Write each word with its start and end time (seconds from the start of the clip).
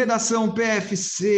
Redação 0.00 0.50
PFC 0.50 1.28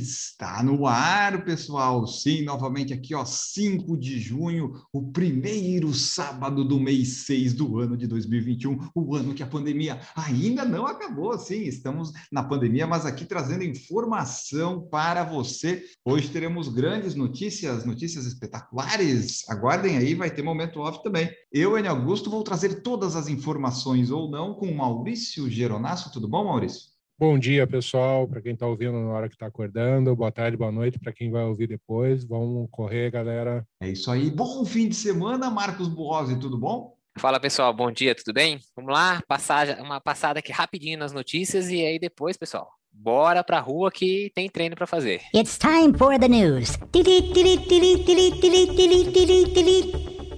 está 0.00 0.62
no 0.62 0.86
ar, 0.86 1.44
pessoal. 1.44 2.06
Sim, 2.06 2.42
novamente 2.44 2.94
aqui, 2.94 3.14
ó, 3.14 3.26
5 3.26 3.94
de 3.98 4.18
junho, 4.18 4.72
o 4.90 5.12
primeiro 5.12 5.92
sábado 5.92 6.64
do 6.64 6.80
mês 6.80 7.26
6 7.26 7.52
do 7.52 7.78
ano 7.78 7.98
de 7.98 8.06
2021, 8.06 8.88
o 8.94 9.14
ano 9.14 9.34
que 9.34 9.42
a 9.42 9.46
pandemia 9.46 10.00
ainda 10.16 10.64
não 10.64 10.86
acabou. 10.86 11.38
Sim, 11.38 11.64
estamos 11.64 12.10
na 12.32 12.42
pandemia, 12.42 12.86
mas 12.86 13.04
aqui 13.04 13.26
trazendo 13.26 13.64
informação 13.64 14.88
para 14.90 15.22
você. 15.22 15.84
Hoje 16.02 16.30
teremos 16.30 16.68
grandes 16.68 17.14
notícias, 17.14 17.84
notícias 17.84 18.24
espetaculares. 18.24 19.46
Aguardem 19.46 19.98
aí, 19.98 20.14
vai 20.14 20.30
ter 20.30 20.40
momento 20.40 20.80
off 20.80 21.02
também. 21.02 21.30
Eu, 21.52 21.76
Enio 21.76 21.90
Augusto, 21.90 22.30
vou 22.30 22.42
trazer 22.42 22.80
todas 22.80 23.14
as 23.14 23.28
informações 23.28 24.10
ou 24.10 24.30
não 24.30 24.54
com 24.54 24.74
Maurício 24.74 25.50
Geronasso. 25.50 26.10
Tudo 26.10 26.26
bom, 26.26 26.46
Maurício? 26.46 26.98
Bom 27.20 27.38
dia, 27.38 27.66
pessoal, 27.66 28.26
para 28.26 28.40
quem 28.40 28.54
está 28.54 28.66
ouvindo 28.66 28.98
na 28.98 29.10
hora 29.10 29.28
que 29.28 29.34
está 29.34 29.44
acordando. 29.44 30.16
Boa 30.16 30.32
tarde, 30.32 30.56
boa 30.56 30.72
noite 30.72 30.98
para 30.98 31.12
quem 31.12 31.30
vai 31.30 31.44
ouvir 31.44 31.66
depois. 31.66 32.24
Vamos 32.24 32.66
correr, 32.70 33.10
galera. 33.10 33.62
É 33.78 33.90
isso 33.90 34.10
aí. 34.10 34.30
Bom 34.30 34.64
fim 34.64 34.88
de 34.88 34.94
semana, 34.94 35.50
Marcos 35.50 35.86
Buozzi, 35.86 36.40
tudo 36.40 36.56
bom? 36.56 36.96
Fala 37.18 37.38
pessoal, 37.38 37.74
bom 37.74 37.92
dia, 37.92 38.14
tudo 38.14 38.32
bem? 38.32 38.58
Vamos 38.74 38.94
lá, 38.94 39.20
passar 39.28 39.80
uma 39.82 40.00
passada 40.00 40.38
aqui 40.38 40.50
rapidinho 40.50 40.98
nas 40.98 41.12
notícias 41.12 41.68
e 41.68 41.84
aí 41.84 41.98
depois, 41.98 42.38
pessoal, 42.38 42.70
bora 42.90 43.44
pra 43.44 43.60
rua 43.60 43.92
que 43.92 44.32
tem 44.34 44.48
treino 44.48 44.74
para 44.74 44.86
fazer. 44.86 45.20
It's 45.34 45.58
time 45.58 45.92
for 45.98 46.18
the 46.18 46.26
news. 46.26 46.78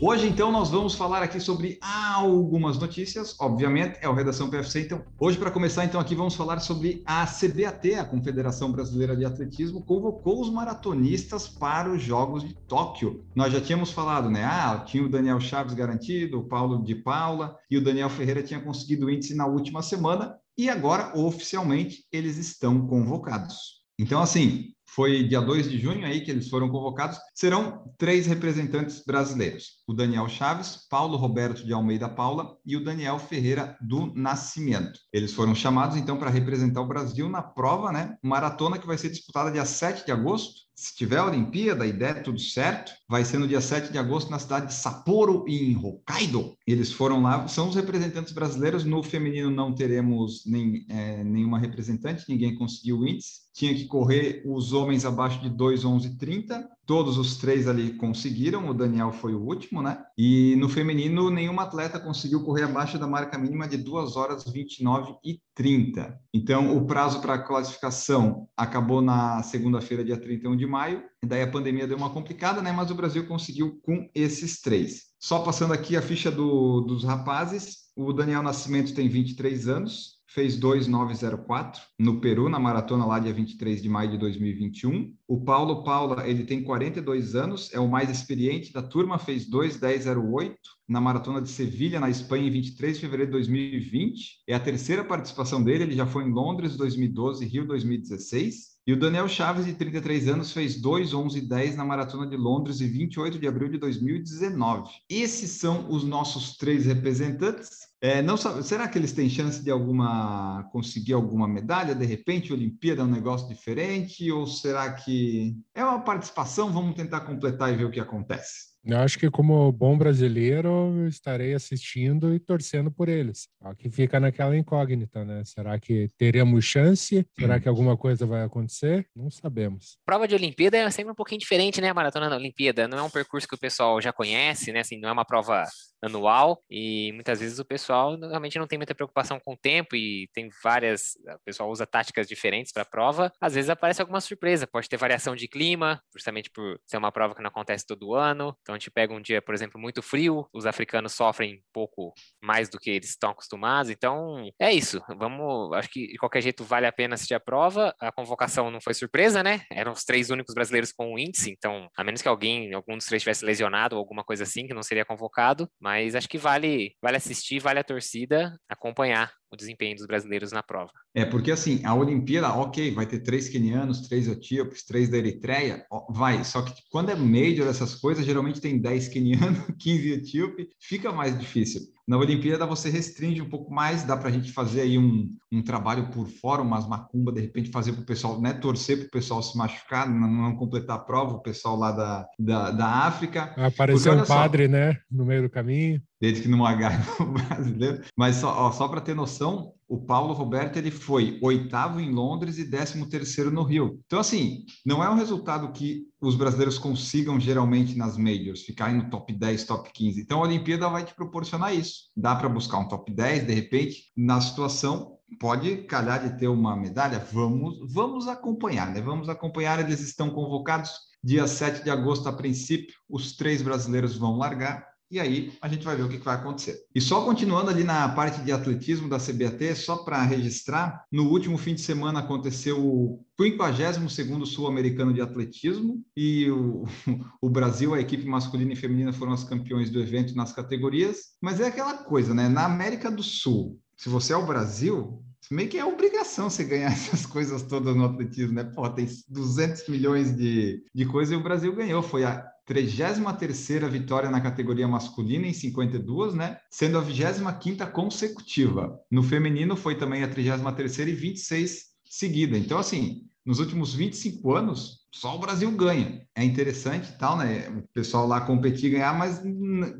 Hoje, 0.04 0.26
então, 0.26 0.50
nós 0.50 0.68
vamos 0.68 0.96
falar 0.96 1.22
aqui 1.22 1.38
sobre 1.38 1.78
algumas 1.80 2.76
notícias, 2.76 3.36
obviamente, 3.38 4.00
é 4.00 4.08
o 4.08 4.12
Redação 4.12 4.50
PFC. 4.50 4.80
Então, 4.80 5.04
hoje, 5.16 5.38
para 5.38 5.48
começar, 5.48 5.84
então, 5.84 6.00
aqui 6.00 6.12
vamos 6.12 6.34
falar 6.34 6.58
sobre 6.58 7.04
a 7.06 7.24
CBAT, 7.24 7.94
a 7.94 8.04
Confederação 8.04 8.72
Brasileira 8.72 9.16
de 9.16 9.24
Atletismo, 9.24 9.80
convocou 9.80 10.40
os 10.40 10.50
maratonistas 10.50 11.46
para 11.46 11.88
os 11.88 12.02
Jogos 12.02 12.42
de 12.42 12.52
Tóquio. 12.66 13.24
Nós 13.32 13.52
já 13.52 13.60
tínhamos 13.60 13.92
falado, 13.92 14.28
né? 14.28 14.42
Ah, 14.44 14.82
tinha 14.84 15.04
o 15.04 15.08
Daniel 15.08 15.38
Chaves 15.38 15.72
garantido, 15.72 16.40
o 16.40 16.48
Paulo 16.48 16.82
de 16.82 16.96
Paula 16.96 17.56
e 17.70 17.78
o 17.78 17.84
Daniel 17.84 18.10
Ferreira 18.10 18.42
tinha 18.42 18.58
conseguido 18.58 19.06
o 19.06 19.10
índice 19.10 19.36
na 19.36 19.46
última 19.46 19.82
semana, 19.82 20.36
e 20.58 20.68
agora, 20.68 21.16
oficialmente, 21.16 22.04
eles 22.10 22.38
estão 22.38 22.88
convocados. 22.88 23.82
Então, 23.96 24.20
assim, 24.20 24.72
foi 24.94 25.24
dia 25.24 25.40
2 25.40 25.70
de 25.70 25.78
junho 25.78 26.06
aí 26.06 26.20
que 26.20 26.30
eles 26.30 26.48
foram 26.48 26.68
convocados. 26.68 27.18
Serão 27.34 27.84
três 27.98 28.26
representantes 28.26 29.02
brasileiros: 29.04 29.82
o 29.86 29.94
Daniel 29.94 30.28
Chaves, 30.28 30.86
Paulo 30.90 31.16
Roberto 31.16 31.64
de 31.64 31.72
Almeida 31.72 32.08
Paula 32.08 32.56
e 32.64 32.76
o 32.76 32.84
Daniel 32.84 33.18
Ferreira 33.18 33.76
do 33.80 34.12
Nascimento. 34.14 35.00
Eles 35.12 35.32
foram 35.32 35.54
chamados 35.54 35.96
então 35.96 36.18
para 36.18 36.30
representar 36.30 36.82
o 36.82 36.88
Brasil 36.88 37.28
na 37.28 37.42
prova, 37.42 37.90
né? 37.90 38.16
Maratona 38.22 38.78
que 38.78 38.86
vai 38.86 38.98
ser 38.98 39.10
disputada 39.10 39.50
dia 39.50 39.64
7 39.64 40.04
de 40.04 40.12
agosto. 40.12 40.62
Se 40.74 40.96
tiver 40.96 41.18
a 41.18 41.26
Olimpíada 41.26 41.86
e 41.86 41.92
der 41.92 42.22
tudo 42.22 42.40
certo, 42.40 42.92
vai 43.08 43.24
ser 43.24 43.38
no 43.38 43.46
dia 43.46 43.60
7 43.60 43.92
de 43.92 43.98
agosto 43.98 44.30
na 44.30 44.38
cidade 44.38 44.68
de 44.68 44.74
Sapporo, 44.74 45.44
em 45.46 45.76
Hokkaido. 45.76 46.56
Eles 46.66 46.90
foram 46.90 47.22
lá, 47.22 47.46
são 47.46 47.68
os 47.68 47.76
representantes 47.76 48.32
brasileiros. 48.32 48.84
No 48.84 49.02
feminino 49.02 49.50
não 49.50 49.74
teremos 49.74 50.44
nem, 50.46 50.84
é, 50.88 51.22
nenhuma 51.22 51.58
representante, 51.58 52.24
ninguém 52.28 52.54
conseguiu 52.56 52.98
o 52.98 53.06
índice. 53.06 53.42
Tinha 53.52 53.74
que 53.74 53.86
correr 53.86 54.42
os 54.46 54.72
homens 54.72 55.04
abaixo 55.04 55.40
de 55.40 55.50
2,11,30. 55.50 56.64
Todos 56.86 57.16
os 57.16 57.36
três 57.36 57.68
ali 57.68 57.92
conseguiram, 57.92 58.68
o 58.68 58.74
Daniel 58.74 59.12
foi 59.12 59.34
o 59.34 59.40
último, 59.40 59.82
né? 59.82 60.02
E 60.18 60.56
no 60.56 60.68
feminino, 60.68 61.30
nenhuma 61.30 61.62
atleta 61.62 62.00
conseguiu 62.00 62.42
correr 62.42 62.64
abaixo 62.64 62.98
da 62.98 63.06
marca 63.06 63.38
mínima 63.38 63.68
de 63.68 63.76
2 63.76 64.16
horas 64.16 64.44
29 64.44 65.14
e 65.24 65.40
30. 65.54 66.18
Então, 66.34 66.76
o 66.76 66.84
prazo 66.84 67.20
para 67.20 67.38
classificação 67.38 68.48
acabou 68.56 69.00
na 69.00 69.42
segunda-feira, 69.42 70.04
dia 70.04 70.16
31 70.16 70.56
de 70.56 70.66
maio, 70.66 71.02
daí 71.24 71.42
a 71.42 71.50
pandemia 71.50 71.86
deu 71.86 71.96
uma 71.96 72.10
complicada, 72.10 72.60
né? 72.60 72.72
Mas 72.72 72.90
o 72.90 72.94
Brasil 72.94 73.26
conseguiu 73.26 73.78
com 73.82 74.08
esses 74.14 74.60
três. 74.60 75.12
Só 75.20 75.38
passando 75.40 75.72
aqui 75.72 75.96
a 75.96 76.02
ficha 76.02 76.30
do, 76.32 76.80
dos 76.80 77.04
rapazes, 77.04 77.81
o 77.94 78.12
Daniel 78.12 78.42
Nascimento 78.42 78.94
tem 78.94 79.08
23 79.08 79.68
anos, 79.68 80.22
fez 80.26 80.56
2,904 80.56 81.82
no 81.98 82.20
Peru, 82.20 82.48
na 82.48 82.58
maratona 82.58 83.04
lá 83.04 83.18
dia 83.18 83.32
23 83.32 83.82
de 83.82 83.88
maio 83.88 84.12
de 84.12 84.18
2021. 84.18 85.14
O 85.28 85.44
Paulo 85.44 85.84
Paula, 85.84 86.26
ele 86.26 86.44
tem 86.44 86.62
42 86.62 87.34
anos, 87.34 87.72
é 87.72 87.78
o 87.78 87.88
mais 87.88 88.08
experiente 88.08 88.72
da 88.72 88.82
turma, 88.82 89.18
fez 89.18 89.48
2,1008 89.48 90.56
na 90.88 91.00
maratona 91.00 91.42
de 91.42 91.50
Sevilha, 91.50 92.00
na 92.00 92.08
Espanha, 92.08 92.48
em 92.48 92.50
23 92.50 92.94
de 92.94 93.00
fevereiro 93.00 93.30
de 93.30 93.36
2020. 93.38 94.42
É 94.48 94.54
a 94.54 94.60
terceira 94.60 95.04
participação 95.04 95.62
dele, 95.62 95.84
ele 95.84 95.96
já 95.96 96.06
foi 96.06 96.24
em 96.24 96.32
Londres 96.32 96.76
2012 96.76 97.44
Rio 97.44 97.66
2016. 97.66 98.71
E 98.84 98.92
o 98.92 98.98
Daniel 98.98 99.28
Chaves, 99.28 99.64
de 99.64 99.74
33 99.74 100.26
anos, 100.26 100.52
fez 100.52 100.80
2, 100.80 101.14
11 101.14 101.38
e 101.38 101.40
10 101.40 101.76
na 101.76 101.84
Maratona 101.84 102.26
de 102.26 102.36
Londres 102.36 102.80
em 102.80 102.88
28 102.88 103.38
de 103.38 103.46
abril 103.46 103.68
de 103.68 103.78
2019. 103.78 104.90
Esses 105.08 105.52
são 105.52 105.88
os 105.88 106.02
nossos 106.02 106.56
três 106.56 106.86
representantes. 106.86 107.70
É, 108.00 108.20
não 108.20 108.36
sabe, 108.36 108.64
será 108.64 108.88
que 108.88 108.98
eles 108.98 109.12
têm 109.12 109.30
chance 109.30 109.62
de 109.62 109.70
alguma 109.70 110.68
conseguir 110.72 111.12
alguma 111.12 111.46
medalha? 111.46 111.94
De 111.94 112.04
repente, 112.04 112.52
Olimpíada 112.52 113.02
é 113.02 113.04
um 113.04 113.08
negócio 113.08 113.48
diferente? 113.48 114.28
Ou 114.32 114.48
será 114.48 114.92
que 114.92 115.56
é 115.72 115.84
uma 115.84 116.00
participação? 116.00 116.72
Vamos 116.72 116.96
tentar 116.96 117.20
completar 117.20 117.72
e 117.72 117.76
ver 117.76 117.84
o 117.84 117.90
que 117.92 118.00
acontece. 118.00 118.71
Eu 118.84 118.98
acho 118.98 119.18
que, 119.18 119.30
como 119.30 119.70
bom 119.70 119.96
brasileiro, 119.96 121.06
estarei 121.06 121.54
assistindo 121.54 122.34
e 122.34 122.40
torcendo 122.40 122.90
por 122.90 123.08
eles. 123.08 123.48
Só 123.62 123.72
que 123.74 123.88
fica 123.88 124.18
naquela 124.18 124.56
incógnita, 124.56 125.24
né? 125.24 125.42
Será 125.44 125.78
que 125.78 126.10
teremos 126.18 126.64
chance? 126.64 127.24
Será 127.38 127.60
que 127.60 127.68
alguma 127.68 127.96
coisa 127.96 128.26
vai 128.26 128.42
acontecer? 128.42 129.06
Não 129.14 129.30
sabemos. 129.30 129.98
Prova 130.04 130.26
de 130.26 130.34
Olimpíada 130.34 130.78
é 130.78 130.90
sempre 130.90 131.12
um 131.12 131.16
pouquinho 131.16 131.38
diferente, 131.38 131.80
né? 131.80 131.90
A 131.90 131.94
maratona 131.94 132.28
da 132.28 132.36
Olimpíada 132.36 132.88
não 132.88 132.98
é 132.98 133.02
um 133.02 133.10
percurso 133.10 133.46
que 133.46 133.54
o 133.54 133.58
pessoal 133.58 134.00
já 134.00 134.12
conhece, 134.12 134.72
né? 134.72 134.80
Assim, 134.80 134.98
não 134.98 135.08
é 135.08 135.12
uma 135.12 135.24
prova 135.24 135.64
anual 136.02 136.62
e 136.68 137.12
muitas 137.12 137.40
vezes 137.40 137.58
o 137.58 137.64
pessoal 137.64 138.18
realmente 138.18 138.58
não 138.58 138.66
tem 138.66 138.78
muita 138.78 138.94
preocupação 138.94 139.38
com 139.40 139.54
o 139.54 139.56
tempo 139.56 139.94
e 139.94 140.28
tem 140.34 140.48
várias, 140.62 141.14
o 141.26 141.44
pessoal 141.44 141.70
usa 141.70 141.86
táticas 141.86 142.26
diferentes 142.26 142.72
para 142.72 142.82
a 142.82 142.86
prova. 142.86 143.32
Às 143.40 143.54
vezes 143.54 143.70
aparece 143.70 144.00
alguma 144.00 144.20
surpresa, 144.20 144.66
pode 144.66 144.88
ter 144.88 144.96
variação 144.96 145.36
de 145.36 145.48
clima, 145.48 146.02
justamente 146.14 146.50
por 146.50 146.78
ser 146.86 146.96
uma 146.96 147.12
prova 147.12 147.34
que 147.34 147.42
não 147.42 147.48
acontece 147.48 147.86
todo 147.86 148.14
ano. 148.14 148.56
Então 148.62 148.74
a 148.74 148.78
gente 148.78 148.90
pega 148.90 149.14
um 149.14 149.20
dia, 149.20 149.40
por 149.40 149.54
exemplo, 149.54 149.80
muito 149.80 150.02
frio, 150.02 150.46
os 150.52 150.66
africanos 150.66 151.12
sofrem 151.12 151.54
um 151.54 151.72
pouco 151.72 152.12
mais 152.42 152.68
do 152.68 152.78
que 152.78 152.90
eles 152.90 153.10
estão 153.10 153.30
acostumados. 153.30 153.90
Então 153.90 154.48
é 154.60 154.72
isso. 154.72 155.00
Vamos, 155.16 155.72
acho 155.74 155.88
que 155.88 156.08
de 156.08 156.18
qualquer 156.18 156.42
jeito 156.42 156.64
vale 156.64 156.86
a 156.86 156.92
pena 156.92 157.14
assistir 157.14 157.34
a 157.34 157.40
prova. 157.40 157.94
A 158.00 158.10
convocação 158.10 158.70
não 158.70 158.80
foi 158.80 158.94
surpresa, 158.94 159.42
né? 159.42 159.62
Eram 159.70 159.92
os 159.92 160.04
três 160.04 160.30
únicos 160.30 160.54
brasileiros 160.54 160.92
com 160.92 161.14
o 161.14 161.18
índice, 161.18 161.50
então 161.50 161.88
a 161.96 162.02
menos 162.02 162.22
que 162.22 162.28
alguém, 162.28 162.72
algum 162.74 162.96
dos 162.96 163.06
três 163.06 163.22
tivesse 163.22 163.44
lesionado 163.44 163.96
ou 163.96 164.00
alguma 164.00 164.24
coisa 164.24 164.42
assim, 164.42 164.66
que 164.66 164.74
não 164.74 164.82
seria 164.82 165.04
convocado, 165.04 165.68
mas 165.80 165.91
mas 165.92 166.14
acho 166.14 166.28
que 166.28 166.38
vale, 166.38 166.94
vale 167.02 167.18
assistir, 167.18 167.60
vale 167.60 167.78
a 167.78 167.84
torcida 167.84 168.58
acompanhar 168.66 169.30
o 169.52 169.56
desempenho 169.56 169.94
dos 169.94 170.06
brasileiros 170.06 170.50
na 170.50 170.62
prova. 170.62 170.90
É, 171.14 171.26
porque 171.26 171.52
assim, 171.52 171.84
a 171.84 171.94
Olimpíada, 171.94 172.48
ok, 172.48 172.92
vai 172.92 173.04
ter 173.04 173.20
três 173.20 173.50
quenianos, 173.50 174.08
três 174.08 174.26
etíopes, 174.26 174.86
três 174.86 175.10
da 175.10 175.18
Eritreia, 175.18 175.84
vai, 176.08 176.42
só 176.44 176.62
que 176.62 176.72
quando 176.90 177.10
é 177.10 177.14
major 177.14 177.68
essas 177.68 177.94
coisas, 177.94 178.24
geralmente 178.24 178.58
tem 178.58 178.80
10 178.80 179.08
quenianos, 179.08 179.58
15 179.78 180.12
etíope, 180.12 180.70
fica 180.80 181.12
mais 181.12 181.38
difícil. 181.38 181.82
Na 182.06 182.18
Olimpíada 182.18 182.66
você 182.66 182.90
restringe 182.90 183.40
um 183.40 183.48
pouco 183.48 183.72
mais, 183.72 184.02
dá 184.02 184.16
para 184.16 184.28
a 184.28 184.32
gente 184.32 184.52
fazer 184.52 184.80
aí 184.80 184.98
um, 184.98 185.30
um 185.52 185.62
trabalho 185.62 186.08
por 186.10 186.26
fora, 186.26 186.60
umas 186.60 186.86
macumba, 186.88 187.32
de 187.32 187.40
repente 187.40 187.70
fazer 187.70 187.92
para 187.92 188.02
o 188.02 188.06
pessoal, 188.06 188.40
né, 188.40 188.52
torcer 188.52 188.98
para 188.98 189.06
o 189.06 189.10
pessoal 189.10 189.42
se 189.42 189.56
machucar, 189.56 190.08
não, 190.08 190.28
não, 190.28 190.56
completar 190.56 190.96
a 190.96 191.00
prova, 191.00 191.34
o 191.34 191.42
pessoal 191.42 191.76
lá 191.76 191.92
da, 191.92 192.26
da, 192.38 192.70
da 192.72 192.86
África. 192.86 193.54
Apareceu 193.56 194.14
um 194.14 194.24
padre, 194.24 194.66
só, 194.66 194.72
né, 194.72 194.98
no 195.10 195.24
meio 195.24 195.42
do 195.42 195.50
caminho. 195.50 196.02
Desde 196.20 196.42
que 196.42 196.48
não 196.48 196.66
agarre 196.66 197.02
o 197.20 197.24
brasileiro. 197.24 198.02
Mas 198.16 198.36
só, 198.36 198.70
só 198.72 198.88
para 198.88 199.00
ter 199.00 199.14
noção, 199.14 199.72
o 199.92 200.00
Paulo 200.00 200.32
Roberto 200.32 200.78
ele 200.78 200.90
foi 200.90 201.38
oitavo 201.42 202.00
em 202.00 202.10
Londres 202.10 202.56
e 202.56 202.64
décimo 202.64 203.10
terceiro 203.10 203.50
no 203.50 203.62
Rio. 203.62 204.00
Então, 204.06 204.18
assim, 204.18 204.64
não 204.86 205.04
é 205.04 205.10
um 205.10 205.14
resultado 205.14 205.70
que 205.70 206.06
os 206.18 206.34
brasileiros 206.34 206.78
consigam 206.78 207.38
geralmente 207.38 207.94
nas 207.94 208.16
majors, 208.16 208.62
ficarem 208.62 208.96
no 208.96 209.10
top 209.10 209.34
10, 209.34 209.64
top 209.64 209.90
15. 209.92 210.22
Então, 210.22 210.38
a 210.38 210.46
Olimpíada 210.46 210.88
vai 210.88 211.04
te 211.04 211.14
proporcionar 211.14 211.74
isso. 211.74 212.04
Dá 212.16 212.34
para 212.34 212.48
buscar 212.48 212.78
um 212.78 212.88
top 212.88 213.12
10, 213.12 213.46
de 213.46 213.52
repente, 213.52 214.04
na 214.16 214.40
situação 214.40 215.18
pode 215.38 215.84
calhar 215.84 216.26
de 216.26 216.38
ter 216.38 216.48
uma 216.48 216.74
medalha. 216.74 217.18
Vamos, 217.30 217.92
vamos 217.92 218.28
acompanhar, 218.28 218.90
né? 218.94 219.02
Vamos 219.02 219.28
acompanhar. 219.28 219.78
Eles 219.78 220.00
estão 220.00 220.30
convocados 220.30 220.90
dia 221.22 221.46
7 221.46 221.84
de 221.84 221.90
agosto, 221.90 222.30
a 222.30 222.32
princípio, 222.32 222.94
os 223.08 223.36
três 223.36 223.60
brasileiros 223.60 224.16
vão 224.16 224.38
largar 224.38 224.91
e 225.12 225.20
aí 225.20 225.52
a 225.60 225.68
gente 225.68 225.84
vai 225.84 225.94
ver 225.94 226.04
o 226.04 226.08
que 226.08 226.16
vai 226.16 226.36
acontecer. 226.36 226.86
E 226.94 227.00
só 227.00 227.22
continuando 227.22 227.70
ali 227.70 227.84
na 227.84 228.08
parte 228.08 228.40
de 228.40 228.50
atletismo 228.50 229.10
da 229.10 229.18
CBAT, 229.18 229.74
só 229.76 229.96
para 229.96 230.22
registrar, 230.22 231.04
no 231.12 231.28
último 231.28 231.58
fim 231.58 231.74
de 231.74 231.82
semana 231.82 232.20
aconteceu 232.20 232.82
o 232.82 233.22
52º 233.38 234.46
Sul-Americano 234.46 235.12
de 235.12 235.20
Atletismo 235.20 236.02
e 236.16 236.50
o, 236.50 236.84
o 237.42 237.50
Brasil, 237.50 237.92
a 237.92 238.00
equipe 238.00 238.24
masculina 238.24 238.72
e 238.72 238.76
feminina 238.76 239.12
foram 239.12 239.32
as 239.32 239.44
campeões 239.44 239.90
do 239.90 240.00
evento 240.00 240.34
nas 240.34 240.52
categorias, 240.52 241.32
mas 241.42 241.60
é 241.60 241.66
aquela 241.66 241.98
coisa, 241.98 242.32
né? 242.32 242.48
Na 242.48 242.64
América 242.64 243.10
do 243.10 243.22
Sul, 243.22 243.78
se 243.94 244.08
você 244.08 244.32
é 244.32 244.36
o 244.36 244.46
Brasil, 244.46 245.22
meio 245.50 245.68
que 245.68 245.78
é 245.78 245.84
obrigação 245.84 246.48
você 246.48 246.64
ganhar 246.64 246.88
essas 246.92 247.26
coisas 247.26 247.62
todas 247.62 247.94
no 247.94 248.04
atletismo, 248.04 248.54
né? 248.54 248.64
Pô, 248.64 248.88
tem 248.88 249.06
200 249.28 249.88
milhões 249.88 250.34
de, 250.34 250.82
de 250.94 251.04
coisas 251.04 251.32
e 251.32 251.36
o 251.36 251.42
Brasil 251.42 251.74
ganhou. 251.74 252.02
Foi 252.02 252.24
a 252.24 252.51
33ª 252.72 253.88
vitória 253.88 254.30
na 254.30 254.40
categoria 254.40 254.88
masculina 254.88 255.46
em 255.46 255.52
52, 255.52 256.34
né? 256.34 256.58
Sendo 256.70 256.98
a 256.98 257.02
25ª 257.04 257.90
consecutiva. 257.90 258.98
No 259.10 259.22
feminino 259.22 259.76
foi 259.76 259.96
também 259.96 260.22
a 260.22 260.28
33ª 260.28 261.08
e 261.08 261.12
26 261.12 261.92
seguida. 262.04 262.56
Então, 262.56 262.78
assim, 262.78 263.22
nos 263.44 263.58
últimos 263.58 263.94
25 263.94 264.54
anos, 264.54 265.00
só 265.10 265.36
o 265.36 265.38
Brasil 265.38 265.70
ganha. 265.72 266.26
É 266.34 266.42
interessante 266.42 267.12
tal, 267.18 267.36
né? 267.36 267.68
O 267.68 267.82
pessoal 267.92 268.26
lá 268.26 268.40
competir 268.40 268.86
e 268.86 268.92
ganhar, 268.92 269.16
mas 269.16 269.42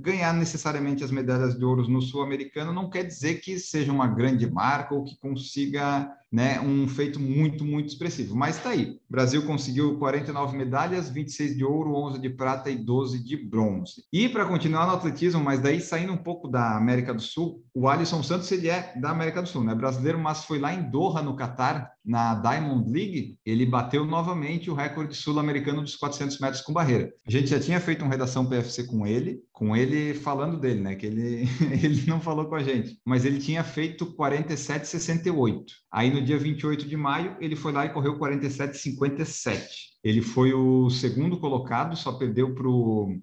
ganhar 0.00 0.32
necessariamente 0.32 1.04
as 1.04 1.10
medalhas 1.10 1.58
de 1.58 1.64
ouro 1.64 1.86
no 1.86 2.00
Sul-Americano 2.00 2.72
não 2.72 2.88
quer 2.88 3.04
dizer 3.04 3.40
que 3.40 3.58
seja 3.58 3.92
uma 3.92 4.06
grande 4.06 4.50
marca 4.50 4.94
ou 4.94 5.04
que 5.04 5.18
consiga 5.18 6.10
né, 6.32 6.58
um 6.60 6.88
feito 6.88 7.20
muito, 7.20 7.62
muito 7.62 7.88
expressivo. 7.88 8.34
Mas 8.34 8.56
está 8.56 8.70
aí. 8.70 8.98
O 9.08 9.12
Brasil 9.12 9.44
conseguiu 9.44 9.98
49 9.98 10.56
medalhas, 10.56 11.10
26 11.10 11.58
de 11.58 11.62
ouro, 11.64 11.94
11 11.94 12.18
de 12.18 12.30
prata 12.30 12.70
e 12.70 12.76
12 12.76 13.22
de 13.22 13.36
bronze. 13.36 14.04
E 14.10 14.30
para 14.30 14.46
continuar 14.46 14.86
no 14.86 14.94
atletismo, 14.94 15.44
mas 15.44 15.60
daí 15.60 15.80
saindo 15.80 16.14
um 16.14 16.16
pouco 16.16 16.48
da 16.48 16.74
América 16.74 17.12
do 17.12 17.20
Sul, 17.20 17.62
o 17.74 17.86
Alisson 17.86 18.22
Santos 18.22 18.50
ele 18.50 18.70
é 18.70 18.94
da 18.98 19.10
América 19.10 19.42
do 19.42 19.48
Sul, 19.48 19.62
né? 19.62 19.74
Brasileiro, 19.74 20.18
mas 20.18 20.44
foi 20.44 20.58
lá 20.58 20.72
em 20.72 20.90
Doha, 20.90 21.20
no 21.20 21.36
Catar, 21.36 21.92
na 22.04 22.34
Diamond 22.34 22.90
League, 22.90 23.38
ele 23.44 23.66
bateu 23.66 24.04
novamente 24.06 24.70
o 24.70 24.74
recorde 24.74 25.14
sul-americano 25.14 25.82
dos 25.82 25.96
400 25.96 26.21
metros 26.38 26.62
com 26.62 26.72
barreira. 26.72 27.12
A 27.26 27.30
gente 27.30 27.48
já 27.48 27.60
tinha 27.60 27.80
feito 27.80 28.02
uma 28.02 28.10
redação 28.10 28.46
PFC 28.46 28.84
com 28.84 29.06
ele, 29.06 29.40
com 29.52 29.76
ele 29.76 30.14
falando 30.14 30.58
dele, 30.58 30.80
né? 30.80 30.94
Que 30.94 31.06
ele, 31.06 31.48
ele 31.82 32.04
não 32.06 32.20
falou 32.20 32.46
com 32.46 32.54
a 32.54 32.62
gente, 32.62 32.98
mas 33.04 33.24
ele 33.24 33.38
tinha 33.38 33.62
feito 33.64 34.14
47,68. 34.16 35.64
Aí 35.90 36.10
no 36.10 36.22
dia 36.22 36.38
28 36.38 36.88
de 36.88 36.96
maio, 36.96 37.36
ele 37.40 37.56
foi 37.56 37.72
lá 37.72 37.86
e 37.86 37.92
correu 37.92 38.18
47,57. 38.18 39.91
Ele 40.02 40.20
foi 40.20 40.52
o 40.52 40.90
segundo 40.90 41.38
colocado, 41.38 41.96
só 41.96 42.12
perdeu 42.12 42.54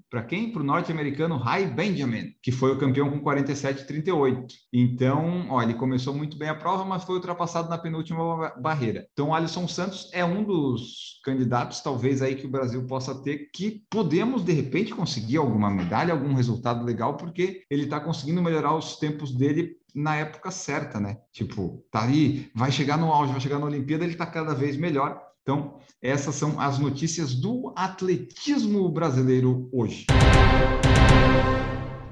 para 0.09 0.23
quem? 0.23 0.51
Para 0.51 0.61
o 0.61 0.65
norte-americano 0.65 1.37
Ray 1.37 1.65
Benjamin, 1.67 2.33
que 2.41 2.51
foi 2.51 2.71
o 2.71 2.77
campeão 2.77 3.09
com 3.09 3.21
47,38. 3.21 4.45
Então, 4.71 5.47
ó, 5.49 5.61
ele 5.61 5.73
começou 5.73 6.13
muito 6.13 6.37
bem 6.37 6.49
a 6.49 6.55
prova, 6.55 6.85
mas 6.85 7.03
foi 7.03 7.15
ultrapassado 7.15 7.69
na 7.69 7.77
penúltima 7.77 8.53
barreira. 8.61 9.07
Então, 9.11 9.29
o 9.29 9.33
Alisson 9.35 9.67
Santos 9.67 10.09
é 10.13 10.23
um 10.23 10.43
dos 10.43 11.19
candidatos, 11.23 11.81
talvez 11.81 12.21
aí 12.21 12.35
que 12.35 12.47
o 12.47 12.51
Brasil 12.51 12.85
possa 12.85 13.13
ter, 13.21 13.49
que 13.53 13.83
podemos 13.89 14.43
de 14.43 14.53
repente 14.53 14.95
conseguir 14.95 15.37
alguma 15.37 15.69
medalha, 15.69 16.13
algum 16.13 16.33
resultado 16.33 16.85
legal, 16.85 17.17
porque 17.17 17.63
ele 17.69 17.83
está 17.83 17.99
conseguindo 17.99 18.41
melhorar 18.41 18.75
os 18.75 18.97
tempos 18.97 19.35
dele 19.35 19.77
na 19.93 20.15
época 20.15 20.51
certa, 20.51 20.99
né? 20.99 21.17
Tipo, 21.31 21.83
tá 21.91 22.03
aí, 22.03 22.49
vai 22.55 22.71
chegar 22.71 22.97
no 22.97 23.11
auge, 23.11 23.31
vai 23.31 23.41
chegar 23.41 23.59
na 23.59 23.65
Olimpíada, 23.65 24.03
ele 24.03 24.13
está 24.13 24.25
cada 24.25 24.53
vez 24.53 24.77
melhor 24.77 25.28
então, 25.41 25.79
essas 26.01 26.35
são 26.35 26.59
as 26.59 26.77
notícias 26.77 27.33
do 27.33 27.73
atletismo 27.75 28.87
brasileiro 28.89 29.69
hoje. 29.71 30.05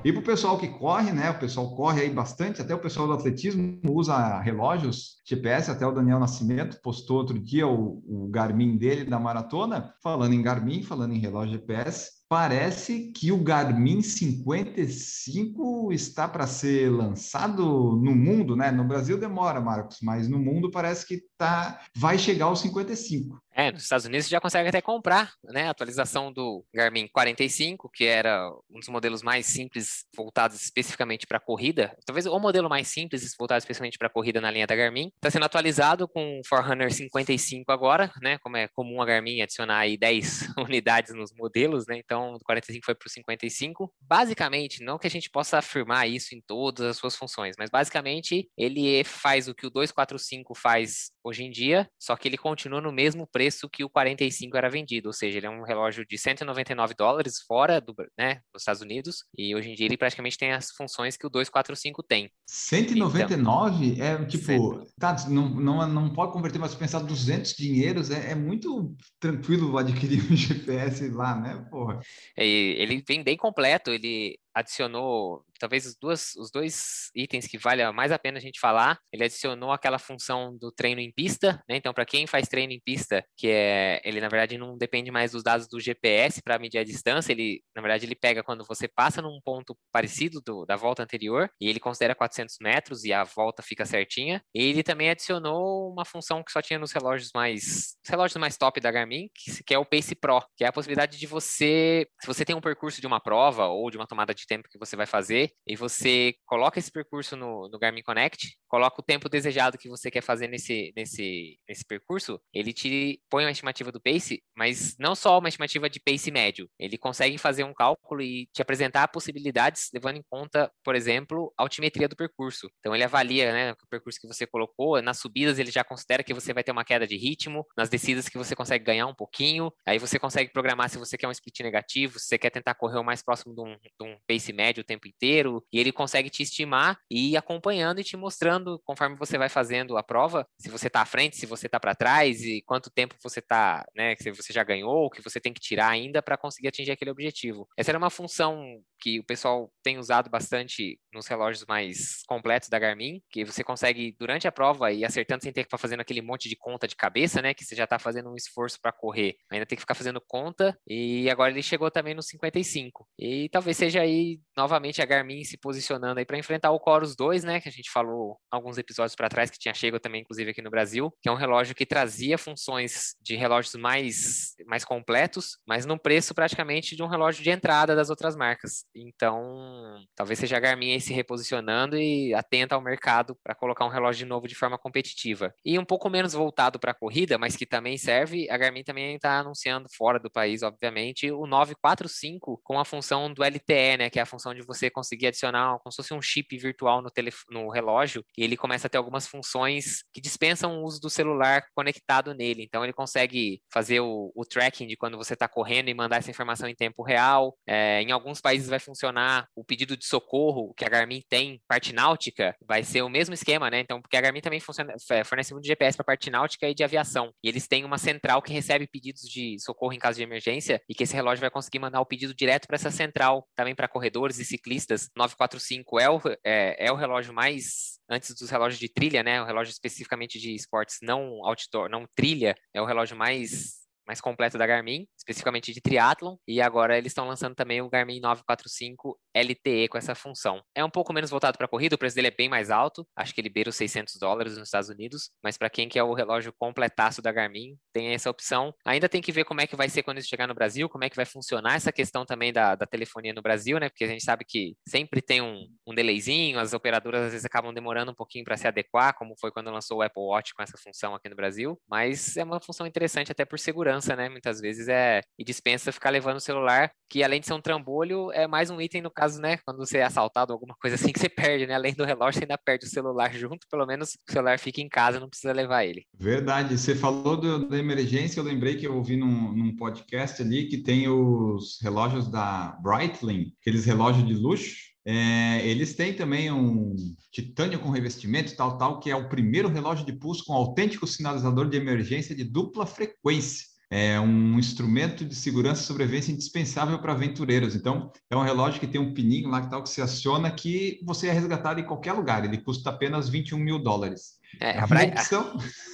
E 0.03 0.11
para 0.11 0.21
o 0.21 0.23
pessoal 0.23 0.57
que 0.57 0.67
corre, 0.67 1.11
né? 1.11 1.29
O 1.29 1.39
pessoal 1.39 1.75
corre 1.75 2.01
aí 2.01 2.09
bastante, 2.09 2.61
até 2.61 2.73
o 2.73 2.79
pessoal 2.79 3.07
do 3.07 3.13
atletismo 3.13 3.79
usa 3.89 4.39
relógios 4.39 5.21
GPS, 5.25 5.69
até 5.69 5.85
o 5.85 5.91
Daniel 5.91 6.19
Nascimento 6.19 6.79
postou 6.81 7.17
outro 7.17 7.37
dia 7.37 7.67
o, 7.67 8.01
o 8.07 8.27
Garmin 8.29 8.77
dele 8.77 9.03
da 9.03 9.19
maratona, 9.19 9.93
falando 10.01 10.33
em 10.33 10.41
Garmin, 10.41 10.81
falando 10.81 11.13
em 11.13 11.19
relógio 11.19 11.53
GPS 11.53 12.16
parece 12.29 13.11
que 13.11 13.31
o 13.31 13.41
Garmin 13.41 14.01
55 14.01 15.91
está 15.93 16.27
para 16.27 16.45
ser 16.45 16.91
lançado 16.91 17.63
no 17.63 18.13
mundo, 18.13 18.55
né? 18.55 18.69
No 18.71 18.83
Brasil 18.83 19.17
demora, 19.17 19.61
Marcos, 19.61 19.99
mas 20.01 20.27
no 20.27 20.37
mundo 20.37 20.69
parece 20.69 21.05
que 21.05 21.23
tá, 21.37 21.79
vai 21.95 22.17
chegar 22.17 22.45
aos 22.45 22.59
55. 22.59 23.41
É, 23.59 23.71
nos 23.71 23.81
Estados 23.81 24.05
Unidos 24.05 24.27
você 24.27 24.31
já 24.31 24.39
consegue 24.39 24.69
até 24.69 24.81
comprar, 24.81 25.33
né? 25.45 25.65
A 25.65 25.71
atualização 25.71 26.31
do 26.31 26.63
Garmin 26.71 27.07
45, 27.07 27.89
que 27.89 28.05
era 28.05 28.47
um 28.69 28.79
dos 28.79 28.87
modelos 28.87 29.23
mais 29.23 29.47
simples 29.47 30.05
voltados 30.15 30.61
especificamente 30.61 31.25
para 31.25 31.39
corrida. 31.39 31.97
Talvez 32.05 32.27
o 32.27 32.39
modelo 32.39 32.69
mais 32.69 32.87
simples 32.87 33.33
voltado 33.35 33.57
especificamente 33.57 33.97
para 33.97 34.11
corrida 34.11 34.39
na 34.39 34.51
linha 34.51 34.67
da 34.67 34.75
Garmin. 34.75 35.11
Está 35.15 35.31
sendo 35.31 35.45
atualizado 35.45 36.07
com 36.07 36.39
o 36.39 36.47
Forerunner 36.47 36.93
55 36.93 37.71
agora, 37.71 38.11
né? 38.21 38.37
Como 38.43 38.57
é 38.57 38.67
comum 38.67 39.01
a 39.01 39.05
Garmin 39.07 39.41
adicionar 39.41 39.79
aí 39.79 39.97
10 39.97 40.49
unidades 40.59 41.15
nos 41.15 41.33
modelos, 41.33 41.87
né? 41.87 41.97
Então, 41.97 42.33
do 42.33 42.45
45 42.45 42.85
foi 42.85 42.93
para 42.93 43.07
o 43.07 43.09
55. 43.09 43.91
Basicamente, 43.99 44.83
não 44.83 44.99
que 44.99 45.07
a 45.07 45.11
gente 45.11 45.31
possa 45.31 45.57
afirmar 45.57 46.07
isso 46.07 46.35
em 46.35 46.41
todas 46.45 46.85
as 46.85 46.97
suas 46.97 47.15
funções, 47.15 47.55
mas 47.57 47.71
basicamente 47.71 48.47
ele 48.55 49.03
faz 49.03 49.47
o 49.47 49.55
que 49.55 49.65
o 49.65 49.71
245 49.71 50.53
faz 50.53 51.09
hoje 51.23 51.43
em 51.43 51.49
dia, 51.49 51.89
só 51.99 52.15
que 52.15 52.27
ele 52.27 52.37
continua 52.37 52.79
no 52.79 52.91
mesmo 52.91 53.25
preço 53.25 53.46
que 53.69 53.83
o 53.83 53.89
45 53.89 54.57
era 54.57 54.69
vendido, 54.69 55.09
ou 55.09 55.13
seja, 55.13 55.37
ele 55.37 55.45
é 55.45 55.49
um 55.49 55.63
relógio 55.63 56.05
de 56.05 56.17
199 56.17 56.93
dólares 56.95 57.39
fora 57.47 57.79
do, 57.79 57.95
né, 58.17 58.41
dos 58.53 58.61
Estados 58.61 58.81
Unidos, 58.81 59.23
e 59.37 59.55
hoje 59.55 59.69
em 59.69 59.75
dia 59.75 59.85
ele 59.85 59.97
praticamente 59.97 60.37
tem 60.37 60.51
as 60.51 60.71
funções 60.71 61.15
que 61.15 61.25
o 61.25 61.29
245 61.29 62.03
tem. 62.03 62.29
199 62.47 63.85
então, 63.85 64.05
é 64.05 64.25
tipo, 64.25 64.85
tá, 64.99 65.15
não, 65.29 65.49
não, 65.49 65.87
não 65.87 66.13
pode 66.13 66.33
converter, 66.33 66.59
mas 66.59 66.75
pensar 66.75 66.99
200 66.99 67.53
dinheiros 67.53 68.11
é, 68.11 68.31
é 68.31 68.35
muito 68.35 68.95
tranquilo 69.19 69.77
adquirir 69.77 70.23
um 70.31 70.35
GPS 70.35 71.09
lá, 71.09 71.35
né, 71.39 71.65
porra? 71.69 71.99
É, 72.35 72.45
ele 72.45 73.03
vem 73.07 73.23
bem 73.23 73.37
completo, 73.37 73.91
ele 73.91 74.37
adicionou 74.53 75.43
talvez 75.59 75.85
os, 75.85 75.95
duas, 75.99 76.35
os 76.35 76.51
dois 76.51 77.09
itens 77.15 77.47
que 77.47 77.57
vale 77.57 77.89
mais 77.91 78.11
a 78.11 78.19
pena 78.19 78.37
a 78.37 78.41
gente 78.41 78.59
falar. 78.59 78.99
Ele 79.11 79.23
adicionou 79.23 79.71
aquela 79.71 79.99
função 79.99 80.57
do 80.57 80.71
treino 80.71 81.01
em 81.01 81.11
pista, 81.11 81.63
né? 81.69 81.77
Então, 81.77 81.93
para 81.93 82.05
quem 82.05 82.27
faz 82.27 82.47
treino 82.47 82.73
em 82.73 82.79
pista, 82.79 83.23
que 83.37 83.47
é 83.47 84.01
ele 84.03 84.21
na 84.21 84.29
verdade 84.29 84.57
não 84.57 84.77
depende 84.77 85.11
mais 85.11 85.31
dos 85.31 85.43
dados 85.43 85.67
do 85.67 85.79
GPS 85.79 86.41
para 86.41 86.59
medir 86.59 86.79
a 86.79 86.83
distância, 86.83 87.31
ele 87.31 87.61
na 87.75 87.81
verdade 87.81 88.05
ele 88.05 88.15
pega 88.15 88.43
quando 88.43 88.65
você 88.65 88.87
passa 88.87 89.21
num 89.21 89.39
ponto 89.43 89.77
parecido 89.91 90.41
do, 90.45 90.65
da 90.65 90.75
volta 90.75 91.03
anterior 91.03 91.49
e 91.59 91.69
ele 91.69 91.79
considera 91.79 92.15
400 92.15 92.57
metros 92.61 93.03
e 93.03 93.13
a 93.13 93.23
volta 93.23 93.61
fica 93.61 93.85
certinha. 93.85 94.41
Ele 94.53 94.83
também 94.83 95.09
adicionou 95.09 95.91
uma 95.91 96.05
função 96.05 96.43
que 96.43 96.51
só 96.51 96.61
tinha 96.61 96.79
nos 96.79 96.91
relógios 96.91 97.31
mais 97.33 97.95
relógios 98.07 98.37
mais 98.37 98.57
top 98.57 98.79
da 98.79 98.91
Garmin, 98.91 99.29
que, 99.35 99.63
que 99.63 99.73
é 99.73 99.79
o 99.79 99.85
Pace 99.85 100.15
Pro, 100.15 100.41
que 100.55 100.63
é 100.63 100.67
a 100.67 100.71
possibilidade 100.71 101.17
de 101.17 101.27
você, 101.27 102.07
se 102.21 102.27
você 102.27 102.45
tem 102.45 102.55
um 102.55 102.61
percurso 102.61 103.01
de 103.01 103.07
uma 103.07 103.19
prova 103.19 103.67
ou 103.67 103.89
de 103.89 103.97
uma 103.97 104.07
tomada 104.07 104.33
de 104.33 104.45
tempo 104.45 104.69
que 104.69 104.77
você 104.77 104.95
vai 104.95 105.05
fazer, 105.05 105.46
e 105.65 105.75
você 105.75 106.35
coloca 106.45 106.79
esse 106.79 106.91
percurso 106.91 107.35
no, 107.35 107.69
no 107.69 107.79
Garmin 107.79 108.01
Connect, 108.01 108.57
coloca 108.67 109.01
o 109.01 109.03
tempo 109.03 109.29
desejado 109.29 109.77
que 109.77 109.89
você 109.89 110.11
quer 110.11 110.21
fazer 110.21 110.47
nesse, 110.47 110.93
nesse, 110.95 111.59
nesse 111.67 111.85
percurso, 111.85 112.39
ele 112.53 112.73
te 112.73 113.21
põe 113.29 113.45
uma 113.45 113.51
estimativa 113.51 113.91
do 113.91 114.01
pace, 114.01 114.43
mas 114.55 114.95
não 114.99 115.15
só 115.15 115.39
uma 115.39 115.49
estimativa 115.49 115.89
de 115.89 115.99
pace 115.99 116.31
médio, 116.31 116.69
ele 116.77 116.97
consegue 116.97 117.37
fazer 117.37 117.63
um 117.63 117.73
cálculo 117.73 118.21
e 118.21 118.47
te 118.53 118.61
apresentar 118.61 119.07
possibilidades 119.07 119.89
levando 119.93 120.17
em 120.17 120.23
conta, 120.29 120.71
por 120.83 120.95
exemplo, 120.95 121.53
a 121.57 121.63
altimetria 121.63 122.07
do 122.07 122.15
percurso. 122.15 122.69
Então 122.79 122.93
ele 122.93 123.03
avalia 123.03 123.51
né, 123.51 123.71
o 123.71 123.87
percurso 123.89 124.19
que 124.19 124.27
você 124.27 124.45
colocou, 124.45 125.01
nas 125.01 125.19
subidas 125.19 125.59
ele 125.59 125.71
já 125.71 125.83
considera 125.83 126.23
que 126.23 126.33
você 126.33 126.53
vai 126.53 126.63
ter 126.63 126.71
uma 126.71 126.85
queda 126.85 127.07
de 127.07 127.17
ritmo, 127.17 127.65
nas 127.77 127.89
descidas 127.89 128.29
que 128.29 128.37
você 128.37 128.55
consegue 128.55 128.83
ganhar 128.83 129.07
um 129.07 129.15
pouquinho, 129.15 129.71
aí 129.85 129.99
você 129.99 130.19
consegue 130.19 130.51
programar 130.51 130.89
se 130.89 130.97
você 130.97 131.17
quer 131.17 131.27
um 131.27 131.31
split 131.31 131.59
negativo, 131.61 132.19
se 132.19 132.27
você 132.27 132.37
quer 132.37 132.49
tentar 132.49 132.75
correr 132.75 132.99
o 132.99 133.03
mais 133.03 133.21
próximo 133.23 133.53
de 133.53 133.61
um, 133.61 133.75
de 133.75 134.03
um 134.03 134.17
pace 134.27 134.51
médio 134.51 134.81
o 134.81 134.85
tempo 134.85 135.07
inteiro, 135.07 135.36
e 135.71 135.79
ele 135.79 135.91
consegue 135.91 136.29
te 136.29 136.43
estimar 136.43 136.99
e 137.09 137.31
ir 137.31 137.37
acompanhando 137.37 137.99
e 137.99 138.03
te 138.03 138.17
mostrando, 138.17 138.79
conforme 138.83 139.15
você 139.15 139.37
vai 139.37 139.49
fazendo 139.49 139.97
a 139.97 140.03
prova, 140.03 140.47
se 140.59 140.69
você 140.69 140.87
está 140.87 141.01
à 141.01 141.05
frente, 141.05 141.37
se 141.37 141.45
você 141.45 141.67
está 141.67 141.79
para 141.79 141.95
trás, 141.95 142.41
e 142.43 142.61
quanto 142.65 142.89
tempo 142.89 143.15
você 143.21 143.39
está, 143.39 143.85
né, 143.95 144.15
que 144.15 144.31
você 144.31 144.53
já 144.53 144.63
ganhou, 144.63 145.09
que 145.09 145.21
você 145.21 145.39
tem 145.39 145.53
que 145.53 145.59
tirar 145.59 145.89
ainda 145.89 146.21
para 146.21 146.37
conseguir 146.37 146.67
atingir 146.67 146.91
aquele 146.91 147.11
objetivo. 147.11 147.67
Essa 147.77 147.91
era 147.91 147.97
uma 147.97 148.09
função 148.09 148.81
que 148.99 149.19
o 149.19 149.23
pessoal 149.23 149.71
tem 149.83 149.97
usado 149.97 150.29
bastante 150.29 150.99
nos 151.13 151.27
relógios 151.27 151.65
mais 151.67 152.23
completos 152.27 152.69
da 152.69 152.79
Garmin, 152.79 153.21
que 153.29 153.45
você 153.45 153.63
consegue, 153.63 154.15
durante 154.19 154.47
a 154.47 154.51
prova, 154.51 154.91
ir 154.91 155.05
acertando 155.05 155.43
sem 155.43 155.51
ter 155.51 155.61
que 155.61 155.67
ficar 155.67 155.77
fazendo 155.77 156.01
aquele 156.01 156.21
monte 156.21 156.49
de 156.49 156.55
conta 156.55 156.87
de 156.87 156.95
cabeça, 156.95 157.41
né? 157.41 157.53
Que 157.53 157.63
você 157.63 157.75
já 157.75 157.83
está 157.83 157.99
fazendo 157.99 158.31
um 158.31 158.35
esforço 158.35 158.79
para 158.81 158.91
correr. 158.91 159.35
Ainda 159.51 159.65
tem 159.65 159.75
que 159.75 159.81
ficar 159.81 159.95
fazendo 159.95 160.21
conta. 160.21 160.77
E 160.87 161.29
agora 161.29 161.51
ele 161.51 161.61
chegou 161.61 161.91
também 161.91 162.13
no 162.13 162.23
55. 162.23 163.07
E 163.19 163.49
talvez 163.49 163.77
seja 163.77 164.01
aí 164.01 164.39
novamente 164.55 165.01
a 165.01 165.05
Garmin 165.05 165.26
se 165.43 165.57
posicionando 165.57 166.19
aí 166.19 166.25
para 166.25 166.37
enfrentar 166.37 166.71
o 166.71 166.81
Chorus 166.83 167.15
2, 167.15 167.43
né, 167.43 167.59
que 167.59 167.69
a 167.69 167.71
gente 167.71 167.89
falou 167.89 168.37
alguns 168.51 168.77
episódios 168.77 169.15
para 169.15 169.29
trás 169.29 169.49
que 169.49 169.59
tinha 169.59 169.73
chegado 169.73 169.99
também 169.99 170.21
inclusive 170.21 170.51
aqui 170.51 170.61
no 170.61 170.69
Brasil, 170.69 171.11
que 171.21 171.29
é 171.29 171.31
um 171.31 171.35
relógio 171.35 171.75
que 171.75 171.85
trazia 171.85 172.37
funções 172.37 173.15
de 173.21 173.35
relógios 173.35 173.75
mais 173.75 174.55
mais 174.65 174.83
completos, 174.83 175.57
mas 175.65 175.85
num 175.85 175.97
preço 175.97 176.33
praticamente 176.33 176.95
de 176.95 177.03
um 177.03 177.07
relógio 177.07 177.43
de 177.43 177.49
entrada 177.49 177.95
das 177.95 178.09
outras 178.09 178.35
marcas. 178.35 178.85
Então, 178.95 180.03
talvez 180.15 180.39
seja 180.39 180.57
a 180.57 180.59
Garmin 180.59 180.93
aí 180.93 181.01
se 181.01 181.13
reposicionando 181.13 181.97
e 181.97 182.33
atenta 182.33 182.75
ao 182.75 182.81
mercado 182.81 183.35
para 183.43 183.55
colocar 183.55 183.85
um 183.85 183.89
relógio 183.89 184.27
novo 184.27 184.47
de 184.47 184.55
forma 184.55 184.77
competitiva. 184.77 185.53
E 185.65 185.79
um 185.79 185.85
pouco 185.85 186.09
menos 186.09 186.33
voltado 186.33 186.79
para 186.79 186.93
corrida, 186.93 187.37
mas 187.37 187.55
que 187.55 187.65
também 187.65 187.97
serve, 187.97 188.49
a 188.49 188.57
Garmin 188.57 188.83
também 188.83 189.15
está 189.15 189.39
anunciando 189.39 189.87
fora 189.95 190.19
do 190.19 190.29
país, 190.29 190.63
obviamente, 190.63 191.31
o 191.31 191.47
945 191.47 192.59
com 192.63 192.79
a 192.79 192.85
função 192.85 193.33
do 193.33 193.43
LTE, 193.43 193.97
né, 193.97 194.09
que 194.09 194.19
é 194.19 194.21
a 194.21 194.25
função 194.25 194.53
de 194.53 194.61
você 194.61 194.89
conseguir 194.89 195.16
adicionar 195.25 195.79
como 195.79 195.91
se 195.91 195.97
fosse 195.97 196.13
um 196.13 196.21
chip 196.21 196.57
virtual 196.57 197.01
no, 197.01 197.09
no 197.49 197.69
relógio, 197.69 198.23
e 198.37 198.43
ele 198.43 198.57
começa 198.57 198.87
a 198.87 198.89
ter 198.89 198.97
algumas 198.97 199.27
funções 199.27 200.03
que 200.13 200.21
dispensam 200.21 200.79
o 200.79 200.83
uso 200.83 200.99
do 200.99 201.09
celular 201.09 201.63
conectado 201.73 202.33
nele. 202.33 202.63
Então 202.63 202.83
ele 202.83 202.93
consegue 202.93 203.61
fazer 203.71 203.99
o, 203.99 204.31
o 204.35 204.45
tracking 204.45 204.87
de 204.87 204.97
quando 204.97 205.17
você 205.17 205.33
está 205.33 205.47
correndo 205.47 205.89
e 205.89 205.93
mandar 205.93 206.17
essa 206.17 206.31
informação 206.31 206.67
em 206.67 206.75
tempo 206.75 207.03
real. 207.03 207.55
É, 207.67 208.01
em 208.01 208.11
alguns 208.11 208.41
países 208.41 208.69
vai 208.69 208.79
funcionar 208.79 209.47
o 209.55 209.63
pedido 209.63 209.95
de 209.95 210.05
socorro 210.05 210.73
que 210.75 210.85
a 210.85 210.89
Garmin 210.89 211.23
tem, 211.29 211.61
parte 211.67 211.93
náutica, 211.93 212.55
vai 212.65 212.83
ser 212.83 213.01
o 213.01 213.09
mesmo 213.09 213.33
esquema, 213.33 213.69
né? 213.69 213.79
Então, 213.79 214.01
porque 214.01 214.17
a 214.17 214.21
Garmin 214.21 214.41
também 214.41 214.59
funciona, 214.59 214.93
é, 215.11 215.23
fornece 215.23 215.53
muito 215.53 215.67
GPS 215.67 215.95
para 215.95 216.05
parte 216.05 216.29
náutica 216.29 216.67
e 216.69 216.73
de 216.73 216.83
aviação. 216.83 217.31
E 217.43 217.47
eles 217.47 217.67
têm 217.67 217.85
uma 217.85 217.97
central 217.97 218.41
que 218.41 218.53
recebe 218.53 218.87
pedidos 218.87 219.21
de 219.21 219.57
socorro 219.59 219.93
em 219.93 219.99
caso 219.99 220.17
de 220.17 220.23
emergência 220.23 220.81
e 220.89 220.93
que 220.93 221.03
esse 221.03 221.13
relógio 221.13 221.41
vai 221.41 221.49
conseguir 221.49 221.79
mandar 221.79 222.01
o 222.01 222.05
pedido 222.05 222.33
direto 222.33 222.67
para 222.67 222.75
essa 222.75 222.91
central, 222.91 223.47
também 223.55 223.75
para 223.75 223.87
corredores 223.87 224.39
e 224.39 224.45
ciclistas. 224.45 225.06
945 225.15 225.99
é 225.99 226.09
o, 226.09 226.21
é, 226.43 226.87
é 226.87 226.91
o 226.91 226.95
relógio 226.95 227.33
mais 227.33 227.99
antes 228.09 228.33
dos 228.35 228.49
relógios 228.49 228.79
de 228.79 228.89
trilha, 228.89 229.23
né? 229.23 229.41
O 229.41 229.45
relógio 229.45 229.71
especificamente 229.71 230.39
de 230.39 230.53
esportes 230.53 230.99
não 231.01 231.45
outdoor, 231.45 231.89
não 231.89 232.05
trilha, 232.15 232.55
é 232.73 232.81
o 232.81 232.85
relógio 232.85 233.17
mais 233.17 233.86
mais 234.07 234.21
completo 234.21 234.57
da 234.57 234.65
Garmin, 234.65 235.07
especificamente 235.17 235.73
de 235.73 235.81
triatlon, 235.81 236.37
e 236.47 236.61
agora 236.61 236.97
eles 236.97 237.11
estão 237.11 237.27
lançando 237.27 237.55
também 237.55 237.81
o 237.81 237.89
Garmin 237.89 238.19
945 238.19 239.19
LTE 239.35 239.87
com 239.89 239.97
essa 239.97 240.15
função. 240.15 240.61
É 240.73 240.83
um 240.83 240.89
pouco 240.89 241.13
menos 241.13 241.29
voltado 241.29 241.57
para 241.57 241.67
corrida, 241.67 241.95
o 241.95 241.97
preço 241.97 242.15
dele 242.15 242.27
é 242.27 242.31
bem 242.31 242.49
mais 242.49 242.71
alto, 242.71 243.07
acho 243.15 243.33
que 243.33 243.41
ele 243.41 243.49
beira 243.49 243.69
os 243.69 243.75
600 243.75 244.15
dólares 244.15 244.57
nos 244.57 244.67
Estados 244.67 244.89
Unidos, 244.89 245.31
mas 245.43 245.57
para 245.57 245.69
quem 245.69 245.89
quer 245.89 246.03
o 246.03 246.13
relógio 246.13 246.53
completaço 246.57 247.21
da 247.21 247.31
Garmin, 247.31 247.77
tem 247.93 248.13
essa 248.13 248.29
opção. 248.29 248.73
Ainda 248.85 249.09
tem 249.09 249.21
que 249.21 249.31
ver 249.31 249.43
como 249.43 249.61
é 249.61 249.67
que 249.67 249.75
vai 249.75 249.89
ser 249.89 250.03
quando 250.03 250.19
isso 250.19 250.29
chegar 250.29 250.47
no 250.47 250.53
Brasil, 250.53 250.87
como 250.87 251.03
é 251.03 251.09
que 251.09 251.15
vai 251.15 251.25
funcionar 251.25 251.75
essa 251.75 251.91
questão 251.91 252.25
também 252.25 252.53
da, 252.53 252.75
da 252.75 252.85
telefonia 252.85 253.33
no 253.33 253.41
Brasil, 253.41 253.79
né? 253.79 253.89
Porque 253.89 254.03
a 254.03 254.07
gente 254.07 254.23
sabe 254.23 254.45
que 254.45 254.75
sempre 254.87 255.21
tem 255.21 255.41
um, 255.41 255.67
um 255.85 255.93
delayzinho, 255.93 256.59
as 256.59 256.73
operadoras 256.73 257.23
às 257.23 257.31
vezes 257.31 257.45
acabam 257.45 257.73
demorando 257.73 258.11
um 258.11 258.15
pouquinho 258.15 258.45
para 258.45 258.57
se 258.57 258.67
adequar, 258.67 259.15
como 259.15 259.35
foi 259.39 259.51
quando 259.51 259.71
lançou 259.71 259.97
o 259.97 260.01
Apple 260.01 260.23
Watch 260.23 260.53
com 260.53 260.61
essa 260.61 260.77
função 260.77 261.15
aqui 261.15 261.29
no 261.29 261.35
Brasil, 261.35 261.79
mas 261.89 262.37
é 262.37 262.43
uma 262.43 262.59
função 262.59 262.85
interessante 262.85 263.31
até 263.31 263.45
por 263.45 263.59
segurança, 263.59 263.96
né? 264.15 264.29
Muitas 264.29 264.59
vezes 264.59 264.87
é 264.87 265.21
e 265.37 265.43
dispensa 265.43 265.91
ficar 265.91 266.09
levando 266.09 266.37
o 266.37 266.41
celular, 266.41 266.91
que 267.09 267.23
além 267.23 267.39
de 267.39 267.47
ser 267.47 267.53
um 267.53 267.61
trambolho, 267.61 268.31
é 268.31 268.47
mais 268.47 268.69
um 268.69 268.81
item 268.81 269.01
no 269.01 269.11
caso, 269.11 269.41
né? 269.41 269.57
Quando 269.65 269.77
você 269.77 269.99
é 269.99 270.03
assaltado, 270.03 270.53
alguma 270.53 270.75
coisa 270.79 270.95
assim 270.95 271.11
que 271.13 271.19
você 271.19 271.29
perde, 271.29 271.65
né? 271.65 271.75
Além 271.75 271.93
do 271.93 272.05
relógio, 272.05 272.39
você 272.39 272.45
ainda 272.45 272.57
perde 272.57 272.85
o 272.85 272.89
celular 272.89 273.33
junto, 273.33 273.67
pelo 273.69 273.85
menos 273.85 274.17
o 274.27 274.31
celular 274.31 274.59
fica 274.59 274.81
em 274.81 274.89
casa, 274.89 275.19
não 275.19 275.29
precisa 275.29 275.53
levar 275.53 275.85
ele. 275.85 276.05
Verdade. 276.13 276.77
Você 276.77 276.95
falou 276.95 277.37
do, 277.37 277.67
da 277.67 277.77
emergência, 277.77 278.39
eu 278.39 278.43
lembrei 278.43 278.75
que 278.75 278.85
eu 278.85 278.95
ouvi 278.95 279.15
num, 279.15 279.53
num 279.53 279.75
podcast 279.75 280.41
ali 280.41 280.67
que 280.67 280.77
tem 280.77 281.07
os 281.07 281.79
relógios 281.81 282.29
da 282.29 282.77
Breitling, 282.81 283.53
aqueles 283.61 283.85
relógios 283.85 284.25
de 284.27 284.33
luxo. 284.33 284.87
É, 285.09 285.65
eles 285.65 285.95
têm 285.95 286.13
também 286.13 286.51
um 286.51 286.93
titânio 287.31 287.79
com 287.79 287.89
revestimento 287.89 288.53
tal, 288.57 288.77
tal, 288.77 288.99
que 288.99 289.09
é 289.09 289.15
o 289.15 289.29
primeiro 289.29 289.69
relógio 289.69 290.05
de 290.05 290.11
pulso 290.11 290.43
com 290.43 290.53
autêntico 290.53 291.07
sinalizador 291.07 291.69
de 291.69 291.77
emergência 291.77 292.35
de 292.35 292.43
dupla 292.43 292.85
frequência 292.85 293.76
é 293.89 294.19
um 294.19 294.59
instrumento 294.59 295.23
de 295.23 295.33
segurança 295.35 295.81
e 295.81 295.85
sobrevivência 295.85 296.31
indispensável 296.31 296.99
para 296.99 297.13
aventureiros. 297.13 297.75
Então, 297.75 298.11
é 298.29 298.35
um 298.35 298.41
relógio 298.41 298.79
que 298.79 298.87
tem 298.87 298.99
um 298.99 299.13
pininho 299.13 299.49
lá 299.49 299.61
que 299.61 299.69
tal 299.69 299.83
que 299.83 299.89
se 299.89 300.01
aciona 300.01 300.51
que 300.51 300.99
você 301.05 301.27
é 301.27 301.31
resgatado 301.31 301.79
em 301.79 301.85
qualquer 301.85 302.13
lugar. 302.13 302.43
Ele 302.43 302.57
custa 302.57 302.89
apenas 302.89 303.29
21 303.29 303.57
mil 303.57 303.79
dólares. 303.79 304.36
É, 304.59 304.77
a, 304.77 304.87
Bright, 304.87 305.13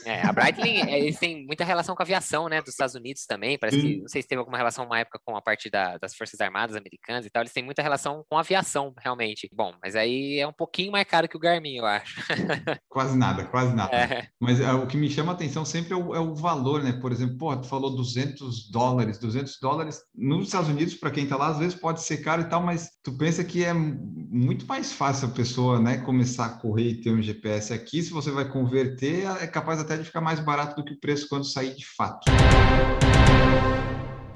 é, 0.05 0.21
a 0.21 0.31
Breitling, 0.31 0.79
eles 0.91 1.19
têm 1.19 1.45
muita 1.45 1.63
relação 1.63 1.95
com 1.95 2.01
a 2.01 2.05
aviação, 2.05 2.47
né, 2.47 2.61
dos 2.61 2.71
Estados 2.71 2.95
Unidos 2.95 3.25
também, 3.25 3.57
parece 3.57 3.79
Sim. 3.79 3.87
que, 3.87 4.01
não 4.01 4.07
sei 4.07 4.21
se 4.21 4.27
teve 4.27 4.39
alguma 4.39 4.57
relação 4.57 4.85
uma 4.85 4.99
época 4.99 5.19
com 5.23 5.35
a 5.35 5.41
parte 5.41 5.69
da, 5.69 5.97
das 5.97 6.15
Forças 6.15 6.39
Armadas 6.39 6.75
Americanas 6.75 7.25
e 7.25 7.29
tal, 7.29 7.41
eles 7.41 7.53
têm 7.53 7.63
muita 7.63 7.81
relação 7.81 8.23
com 8.29 8.37
a 8.37 8.41
aviação, 8.41 8.93
realmente. 8.97 9.49
Bom, 9.53 9.73
mas 9.81 9.95
aí 9.95 10.39
é 10.39 10.47
um 10.47 10.53
pouquinho 10.53 10.91
mais 10.91 11.07
caro 11.07 11.27
que 11.27 11.37
o 11.37 11.39
Garmin, 11.39 11.77
eu 11.77 11.85
acho. 11.85 12.21
quase 12.89 13.17
nada, 13.17 13.45
quase 13.45 13.75
nada. 13.75 13.95
É. 13.95 14.27
Mas 14.39 14.59
é, 14.59 14.71
o 14.73 14.87
que 14.87 14.97
me 14.97 15.09
chama 15.09 15.31
a 15.31 15.35
atenção 15.35 15.65
sempre 15.65 15.93
é 15.93 15.95
o, 15.95 16.15
é 16.15 16.19
o, 16.19 16.33
valor, 16.35 16.83
né, 16.83 16.93
por 16.93 17.11
exemplo, 17.11 17.37
pô, 17.37 17.55
tu 17.55 17.67
falou 17.67 17.95
200 17.95 18.69
dólares, 18.69 19.17
200 19.19 19.59
dólares 19.61 20.01
nos 20.15 20.47
Estados 20.47 20.69
Unidos, 20.69 20.95
para 20.95 21.11
quem 21.11 21.27
tá 21.27 21.35
lá, 21.35 21.47
às 21.47 21.59
vezes 21.59 21.75
pode 21.75 22.01
ser 22.01 22.17
caro 22.17 22.41
e 22.41 22.45
tal, 22.45 22.61
mas 22.61 22.89
tu 23.03 23.17
pensa 23.17 23.43
que 23.43 23.63
é 23.63 23.73
muito 23.73 24.65
mais 24.65 24.91
fácil 24.91 25.27
a 25.27 25.31
pessoa, 25.31 25.79
né, 25.79 25.97
começar 25.97 26.45
a 26.45 26.57
correr 26.59 26.89
e 26.89 27.01
ter 27.01 27.11
um 27.11 27.21
GPS 27.21 27.73
aqui, 27.73 28.01
se 28.01 28.11
você 28.11 28.31
vai 28.31 28.42
converter, 28.45 29.25
é 29.41 29.47
capaz 29.47 29.79
até 29.79 29.97
de 29.97 30.03
ficar 30.03 30.21
mais 30.21 30.39
barato 30.39 30.75
do 30.75 30.85
que 30.85 30.93
o 30.93 30.99
preço 30.99 31.27
quando 31.29 31.45
sair 31.45 31.75
de 31.75 31.85
fato. 31.85 32.31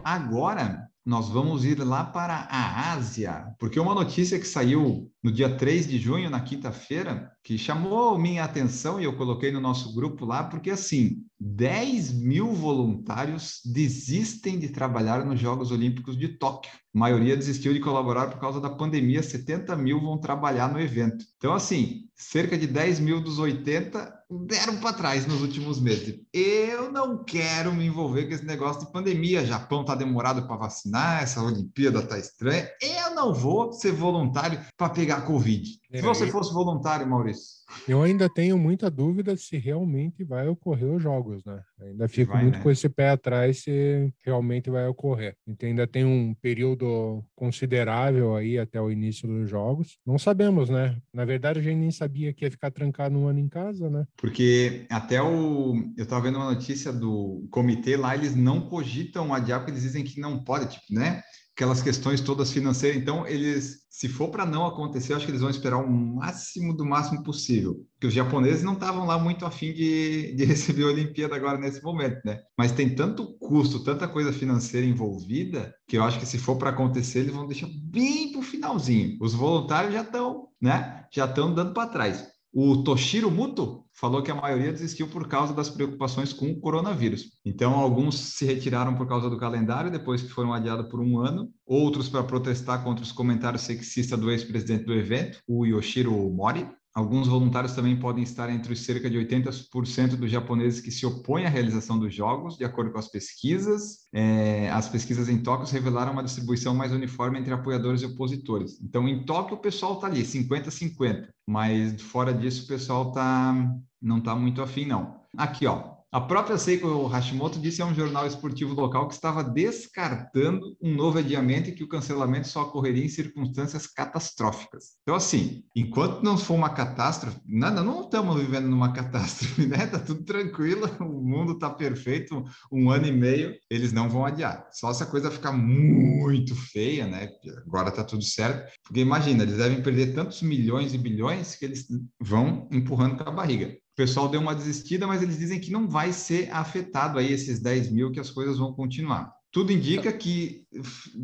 Agora, 0.04 0.88
nós 1.06 1.30
vamos 1.30 1.64
ir 1.64 1.80
lá 1.80 2.04
para 2.04 2.48
a 2.50 2.92
Ásia, 2.92 3.46
porque 3.58 3.80
uma 3.80 3.96
notícia 3.96 4.38
que 4.38 4.46
saiu 4.46 5.10
no 5.24 5.32
dia 5.32 5.56
3 5.56 5.88
de 5.88 5.98
junho, 5.98 6.30
na 6.30 6.42
quinta-feira, 6.42 7.32
que 7.48 7.58
chamou 7.58 8.18
minha 8.18 8.44
atenção 8.44 9.00
e 9.00 9.06
eu 9.06 9.16
coloquei 9.16 9.54
no 9.54 9.62
nosso 9.62 9.96
grupo 9.96 10.26
lá, 10.26 10.44
porque 10.44 10.70
assim, 10.70 11.24
10 11.40 12.12
mil 12.12 12.52
voluntários 12.52 13.62
desistem 13.64 14.60
de 14.60 14.68
trabalhar 14.68 15.24
nos 15.24 15.40
Jogos 15.40 15.72
Olímpicos 15.72 16.18
de 16.18 16.28
Tóquio. 16.28 16.74
A 16.94 17.00
maioria 17.00 17.38
desistiu 17.38 17.74
de 17.74 17.80
colaborar 17.80 18.28
por 18.28 18.38
causa 18.40 18.60
da 18.60 18.70
pandemia, 18.70 19.24
70 19.24 19.78
mil 19.78 20.02
vão 20.02 20.18
trabalhar 20.18 20.74
no 20.74 20.82
evento. 20.82 21.24
Então, 21.38 21.54
assim, 21.54 22.10
cerca 22.18 22.58
de 22.58 22.68
10 22.68 23.00
mil 23.00 23.22
dos 23.22 23.38
80 23.40 24.14
deram 24.30 24.78
para 24.78 24.94
trás 24.94 25.26
nos 25.26 25.42
últimos 25.42 25.80
meses. 25.80 26.20
Eu 26.34 26.92
não 26.92 27.24
quero 27.24 27.74
me 27.74 27.86
envolver 27.86 28.26
com 28.26 28.34
esse 28.34 28.46
negócio 28.46 28.86
de 28.86 28.92
pandemia. 28.92 29.46
Japão 29.46 29.82
está 29.82 29.96
demorado 29.96 30.48
para 30.48 30.58
vacinar, 30.58 31.24
essa 31.24 31.42
Olimpíada 31.42 32.00
está 32.00 32.18
estranha. 32.18 32.68
Eu 32.82 33.16
não 33.16 33.34
vou 33.34 33.72
ser 33.72 33.92
voluntário 33.92 34.60
para 34.76 34.90
pegar 34.90 35.22
Covid. 35.22 35.80
Se 35.90 36.02
você 36.02 36.28
fosse 36.28 36.54
voluntário, 36.54 37.08
Maurício. 37.08 37.57
Eu 37.88 38.02
ainda 38.02 38.30
tenho 38.30 38.58
muita 38.58 38.90
dúvida 38.90 39.36
se 39.36 39.58
realmente 39.58 40.24
vai 40.24 40.48
ocorrer 40.48 40.90
os 40.90 41.02
jogos, 41.02 41.44
né? 41.46 41.62
Ainda 41.82 42.08
fico 42.08 42.32
vai, 42.32 42.44
muito 42.44 42.58
né? 42.58 42.64
com 42.64 42.72
esse 42.72 42.88
pé 42.88 43.10
atrás 43.10 43.64
se 43.64 44.14
realmente 44.24 44.70
vai 44.70 44.88
ocorrer. 44.88 45.36
Então 45.48 45.68
ainda 45.68 45.86
tem 45.86 46.06
um 46.06 46.34
período 46.36 47.24
considerável 47.36 48.36
aí 48.36 48.58
até 48.58 48.82
o 48.82 48.92
início 48.92 49.28
dos 49.28 49.50
jogos. 49.50 49.98
Não 50.06 50.18
sabemos, 50.18 50.70
né? 50.70 50.98
Na 51.14 51.26
verdade, 51.26 51.60
a 51.60 51.62
gente 51.62 51.78
nem 51.78 51.92
sabia 51.92 52.34
que 52.34 52.46
ia 52.46 52.52
ficar 52.52 52.72
trancado 52.72 53.18
um 53.18 53.28
ano 53.28 53.40
em 53.40 53.50
casa, 53.50 53.90
né? 53.90 54.06
Porque 54.18 54.86
até 54.90 55.22
o. 55.22 55.76
Eu 55.98 56.04
estava 56.04 56.24
vendo 56.24 56.38
uma 56.38 56.54
notícia 56.54 56.92
do 56.92 57.48
comitê 57.52 57.98
lá, 57.98 58.16
eles 58.16 58.36
não 58.36 58.62
cogitam 58.62 59.34
adiar, 59.34 59.60
porque 59.60 59.72
eles 59.72 59.84
dizem 59.84 60.04
que 60.04 60.20
não 60.20 60.44
pode, 60.44 60.72
tipo, 60.72 60.94
né? 60.94 61.22
aquelas 61.58 61.82
questões 61.82 62.22
todas 62.22 62.52
financeiras. 62.52 63.02
Então, 63.02 63.26
eles, 63.28 63.80
se 63.90 64.08
for 64.08 64.30
para 64.30 64.46
não 64.46 64.68
acontecer, 64.68 65.14
acho 65.14 65.26
que 65.26 65.32
eles 65.32 65.42
vão 65.42 65.50
esperar 65.50 65.78
o 65.78 65.92
máximo 65.92 66.72
do 66.72 66.86
máximo 66.86 67.24
possível. 67.24 67.57
Porque 67.64 68.08
os 68.08 68.14
japoneses 68.14 68.64
não 68.64 68.74
estavam 68.74 69.06
lá 69.06 69.18
muito 69.18 69.46
afim 69.46 69.74
de, 69.74 70.36
de 70.36 70.46
receber 70.46 70.84
a 70.84 70.88
Olimpíada 70.88 71.36
agora 71.36 71.58
nesse 71.58 71.82
momento, 71.84 72.20
né? 72.24 72.40
Mas 72.58 72.72
tem 72.72 72.94
tanto 72.94 73.38
custo, 73.40 73.84
tanta 73.84 74.08
coisa 74.08 74.32
financeira 74.32 74.86
envolvida, 74.86 75.74
que 75.88 75.98
eu 75.98 76.04
acho 76.04 76.20
que 76.20 76.26
se 76.26 76.38
for 76.38 76.58
para 76.58 76.70
acontecer, 76.70 77.20
eles 77.20 77.34
vão 77.34 77.48
deixar 77.48 77.68
bem 77.84 78.32
para 78.32 78.40
o 78.40 78.44
finalzinho. 78.44 79.18
Os 79.20 79.34
voluntários 79.34 79.94
já 79.94 80.02
estão, 80.02 80.48
né? 80.62 81.06
Já 81.12 81.26
estão 81.26 81.54
dando 81.54 81.74
para 81.74 81.90
trás. 81.90 82.28
O 82.54 82.84
Toshiro 82.84 83.30
Muto 83.30 83.86
falou 83.94 84.24
que 84.24 84.32
a 84.32 84.36
maioria 84.36 84.72
desistiu 84.72 85.08
por 85.08 85.28
causa 85.28 85.54
das 85.54 85.70
preocupações 85.70 86.34
com 86.34 86.50
o 86.50 86.60
coronavírus. 86.60 87.26
Então, 87.46 87.74
alguns 87.74 88.16
se 88.16 88.46
retiraram 88.46 88.96
por 88.96 89.08
causa 89.08 89.30
do 89.30 89.38
calendário, 89.38 89.92
depois 89.92 90.22
que 90.22 90.30
foram 90.30 90.54
adiados 90.54 90.90
por 90.90 91.00
um 91.00 91.20
ano, 91.20 91.52
outros 91.66 92.10
para 92.10 92.24
protestar 92.24 92.84
contra 92.84 93.04
os 93.04 93.12
comentários 93.12 93.64
sexistas 93.64 94.20
do 94.20 94.32
ex-presidente 94.32 94.86
do 94.86 94.94
evento, 94.94 95.40
o 95.48 95.66
Yoshiro 95.66 96.12
Mori, 96.32 96.68
Alguns 96.98 97.28
voluntários 97.28 97.74
também 97.74 97.96
podem 97.96 98.24
estar 98.24 98.50
entre 98.50 98.74
os 98.74 98.80
cerca 98.80 99.08
de 99.08 99.20
80% 99.20 100.16
dos 100.16 100.32
japoneses 100.32 100.82
que 100.82 100.90
se 100.90 101.06
opõem 101.06 101.46
à 101.46 101.50
realização 101.50 102.00
dos 102.00 102.12
jogos, 102.12 102.58
de 102.58 102.66
acordo 102.66 102.90
com 102.90 102.98
as 102.98 103.08
pesquisas. 103.08 104.08
É, 104.12 104.68
as 104.72 104.90
pesquisas 104.90 105.30
em 105.30 105.38
Tóquio 105.38 105.72
revelaram 105.72 106.12
uma 106.12 106.24
distribuição 106.24 106.74
mais 106.74 106.92
uniforme 106.92 107.38
entre 107.38 107.54
apoiadores 107.54 108.02
e 108.02 108.08
opositores. 108.08 108.82
Então, 108.82 109.08
em 109.08 109.24
Tóquio, 109.24 109.58
o 109.58 109.60
pessoal 109.60 109.94
está 109.94 110.08
ali, 110.08 110.24
50-50, 110.24 111.28
mas 111.46 112.02
fora 112.02 112.34
disso, 112.34 112.64
o 112.64 112.68
pessoal 112.68 113.12
tá, 113.12 113.54
não 114.02 114.18
está 114.18 114.34
muito 114.34 114.64
afim, 114.64 114.86
não. 114.86 115.22
Aqui, 115.38 115.68
ó, 115.68 115.97
A 116.10 116.22
própria 116.22 116.58
Seiko 116.58 117.06
Hashimoto 117.06 117.60
disse 117.60 117.82
a 117.82 117.86
um 117.86 117.94
jornal 117.94 118.26
esportivo 118.26 118.74
local 118.74 119.10
que 119.10 119.14
estava 119.14 119.44
descartando 119.44 120.78
um 120.82 120.96
novo 120.96 121.20
adiamento 121.20 121.70
e 121.70 121.74
que 121.74 121.84
o 121.84 121.88
cancelamento 121.88 122.48
só 122.48 122.64
ocorreria 122.64 123.04
em 123.04 123.10
circunstâncias 123.10 123.88
catastróficas. 123.88 124.94
Então, 125.02 125.16
assim, 125.16 125.66
enquanto 125.76 126.24
não 126.24 126.38
for 126.38 126.54
uma 126.54 126.70
catástrofe, 126.70 127.38
nada, 127.46 127.84
não 127.84 128.06
estamos 128.06 128.40
vivendo 128.40 128.70
numa 128.70 128.94
catástrofe, 128.94 129.66
né? 129.68 129.86
Tá 129.86 130.00
tudo 130.00 130.24
tranquilo, 130.24 130.90
o 131.02 131.22
mundo 131.22 131.60
tá 131.60 131.70
perfeito, 131.70 132.42
um 132.72 132.90
ano 132.90 133.08
e 133.08 133.12
meio, 133.12 133.54
eles 133.70 133.92
não 133.92 134.10
vão 134.10 134.26
adiar. 134.26 134.66
Só 134.72 134.94
se 134.94 135.04
a 135.04 135.08
coisa 135.08 135.30
ficar 135.30 135.52
muito 135.52 136.56
feia, 136.56 137.06
né? 137.06 137.28
Agora 137.66 137.92
tá 137.92 138.06
tudo 138.06 138.24
certo, 138.24 138.72
porque 138.82 139.02
imagina, 139.02 139.44
eles 139.44 139.58
devem 139.58 139.84
perder 139.84 140.16
tantos 140.16 140.42
milhões 140.42 140.94
e 140.94 140.98
bilhões 140.98 141.56
que 141.56 141.66
eles 141.66 141.86
vão 142.18 142.70
empurrando 142.72 143.22
com 143.22 143.30
a 143.30 143.34
barriga 143.34 143.76
pessoal 143.98 144.30
deu 144.30 144.40
uma 144.40 144.54
desistida, 144.54 145.08
mas 145.08 145.24
eles 145.24 145.40
dizem 145.40 145.60
que 145.60 145.72
não 145.72 145.90
vai 145.90 146.14
ser 146.14 146.50
afetado 146.54 147.18
aí 147.18 147.34
esses 147.34 147.60
10 147.60 147.92
mil, 147.92 148.12
que 148.12 148.20
as 148.20 148.30
coisas 148.30 148.60
vão 148.60 148.72
continuar. 148.72 149.34
Tudo 149.52 149.74
indica 149.74 150.14
que, 150.14 150.66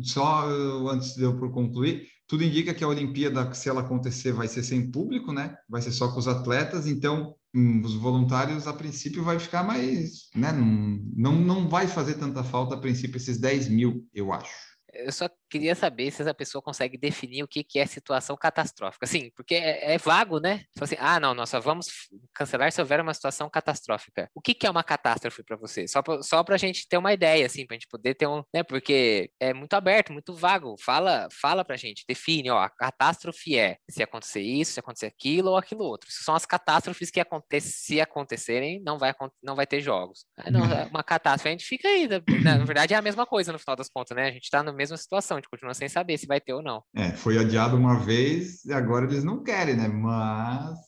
só 0.02 0.44
antes 0.90 1.14
de 1.14 1.22
eu 1.22 1.38
concluir, 1.50 2.08
tudo 2.26 2.42
indica 2.42 2.74
que 2.74 2.82
a 2.82 2.88
Olimpíada, 2.88 3.54
se 3.54 3.68
ela 3.68 3.82
acontecer, 3.82 4.32
vai 4.32 4.48
ser 4.48 4.64
sem 4.64 4.90
público, 4.90 5.32
né? 5.32 5.56
Vai 5.68 5.82
ser 5.82 5.92
só 5.92 6.10
com 6.10 6.18
os 6.18 6.26
atletas, 6.26 6.88
então 6.88 7.36
hum, 7.54 7.80
os 7.84 7.94
voluntários, 7.94 8.66
a 8.66 8.72
princípio, 8.72 9.22
vai 9.22 9.38
ficar 9.38 9.62
mais, 9.62 10.30
né? 10.34 10.50
Não, 10.50 10.98
não, 11.14 11.32
não 11.32 11.68
vai 11.68 11.86
fazer 11.86 12.14
tanta 12.14 12.42
falta, 12.42 12.74
a 12.74 12.80
princípio, 12.80 13.18
esses 13.18 13.38
10 13.38 13.68
mil, 13.68 14.04
eu 14.12 14.32
acho. 14.32 14.74
Eu 14.92 15.12
só 15.12 15.28
queria 15.54 15.74
saber 15.76 16.10
se 16.10 16.20
essa 16.20 16.34
pessoa 16.34 16.60
consegue 16.60 16.98
definir 16.98 17.44
o 17.44 17.48
que, 17.48 17.62
que 17.62 17.78
é 17.78 17.86
situação 17.86 18.36
catastrófica. 18.36 19.06
Assim, 19.06 19.30
porque 19.36 19.54
é, 19.54 19.94
é 19.94 19.98
vago, 19.98 20.40
né? 20.40 20.64
Só 20.76 20.82
assim, 20.82 20.96
ah, 20.98 21.20
não, 21.20 21.32
nós 21.32 21.48
só 21.48 21.60
vamos 21.60 21.86
cancelar 22.34 22.72
se 22.72 22.80
houver 22.80 23.00
uma 23.00 23.14
situação 23.14 23.48
catastrófica. 23.48 24.28
O 24.34 24.40
que, 24.40 24.52
que 24.52 24.66
é 24.66 24.70
uma 24.70 24.82
catástrofe 24.82 25.44
para 25.44 25.56
você? 25.56 25.86
Só 25.86 26.02
pra, 26.02 26.20
só 26.24 26.42
pra 26.42 26.56
gente 26.56 26.88
ter 26.88 26.98
uma 26.98 27.12
ideia, 27.12 27.46
assim, 27.46 27.64
pra 27.64 27.76
gente 27.76 27.86
poder 27.86 28.16
ter 28.16 28.26
um. 28.26 28.42
Né? 28.52 28.64
Porque 28.64 29.30
é 29.38 29.54
muito 29.54 29.74
aberto, 29.74 30.12
muito 30.12 30.34
vago. 30.34 30.74
Fala, 30.84 31.28
fala 31.40 31.64
pra 31.64 31.76
gente, 31.76 32.04
define, 32.08 32.50
ó, 32.50 32.58
a 32.58 32.68
catástrofe 32.68 33.56
é 33.56 33.76
se 33.88 34.02
acontecer 34.02 34.42
isso, 34.42 34.72
se 34.72 34.80
acontecer 34.80 35.06
aquilo 35.06 35.50
ou 35.50 35.56
aquilo 35.56 35.84
outro. 35.84 36.08
Isso 36.10 36.24
são 36.24 36.34
as 36.34 36.44
catástrofes 36.44 37.12
que 37.12 37.20
acontecem, 37.20 37.70
se 37.70 38.00
acontecerem, 38.00 38.82
não 38.84 38.98
vai, 38.98 39.14
não 39.40 39.54
vai 39.54 39.68
ter 39.68 39.80
jogos. 39.80 40.26
Ah, 40.36 40.50
não, 40.50 40.64
é 40.64 40.86
uma 40.86 41.04
catástrofe, 41.04 41.48
a 41.48 41.52
gente 41.52 41.64
fica 41.64 41.86
aí. 41.86 42.08
Na, 42.08 42.58
na 42.58 42.64
verdade, 42.64 42.92
é 42.92 42.96
a 42.96 43.02
mesma 43.02 43.24
coisa 43.24 43.52
no 43.52 43.58
final 43.60 43.76
das 43.76 43.88
contas, 43.88 44.16
né? 44.16 44.26
A 44.26 44.32
gente 44.32 44.50
tá 44.50 44.60
na 44.60 44.72
mesma 44.72 44.96
situação 44.96 45.38
gente 45.44 45.48
continua 45.50 45.74
sem 45.74 45.88
saber 45.88 46.18
se 46.18 46.26
vai 46.26 46.40
ter 46.40 46.54
ou 46.54 46.62
não. 46.62 46.82
É, 46.94 47.10
foi 47.12 47.38
adiado 47.38 47.76
uma 47.76 47.98
vez 47.98 48.64
e 48.64 48.72
agora 48.72 49.04
eles 49.04 49.22
não 49.22 49.42
querem, 49.42 49.76
né? 49.76 49.86
Mas. 49.86 50.78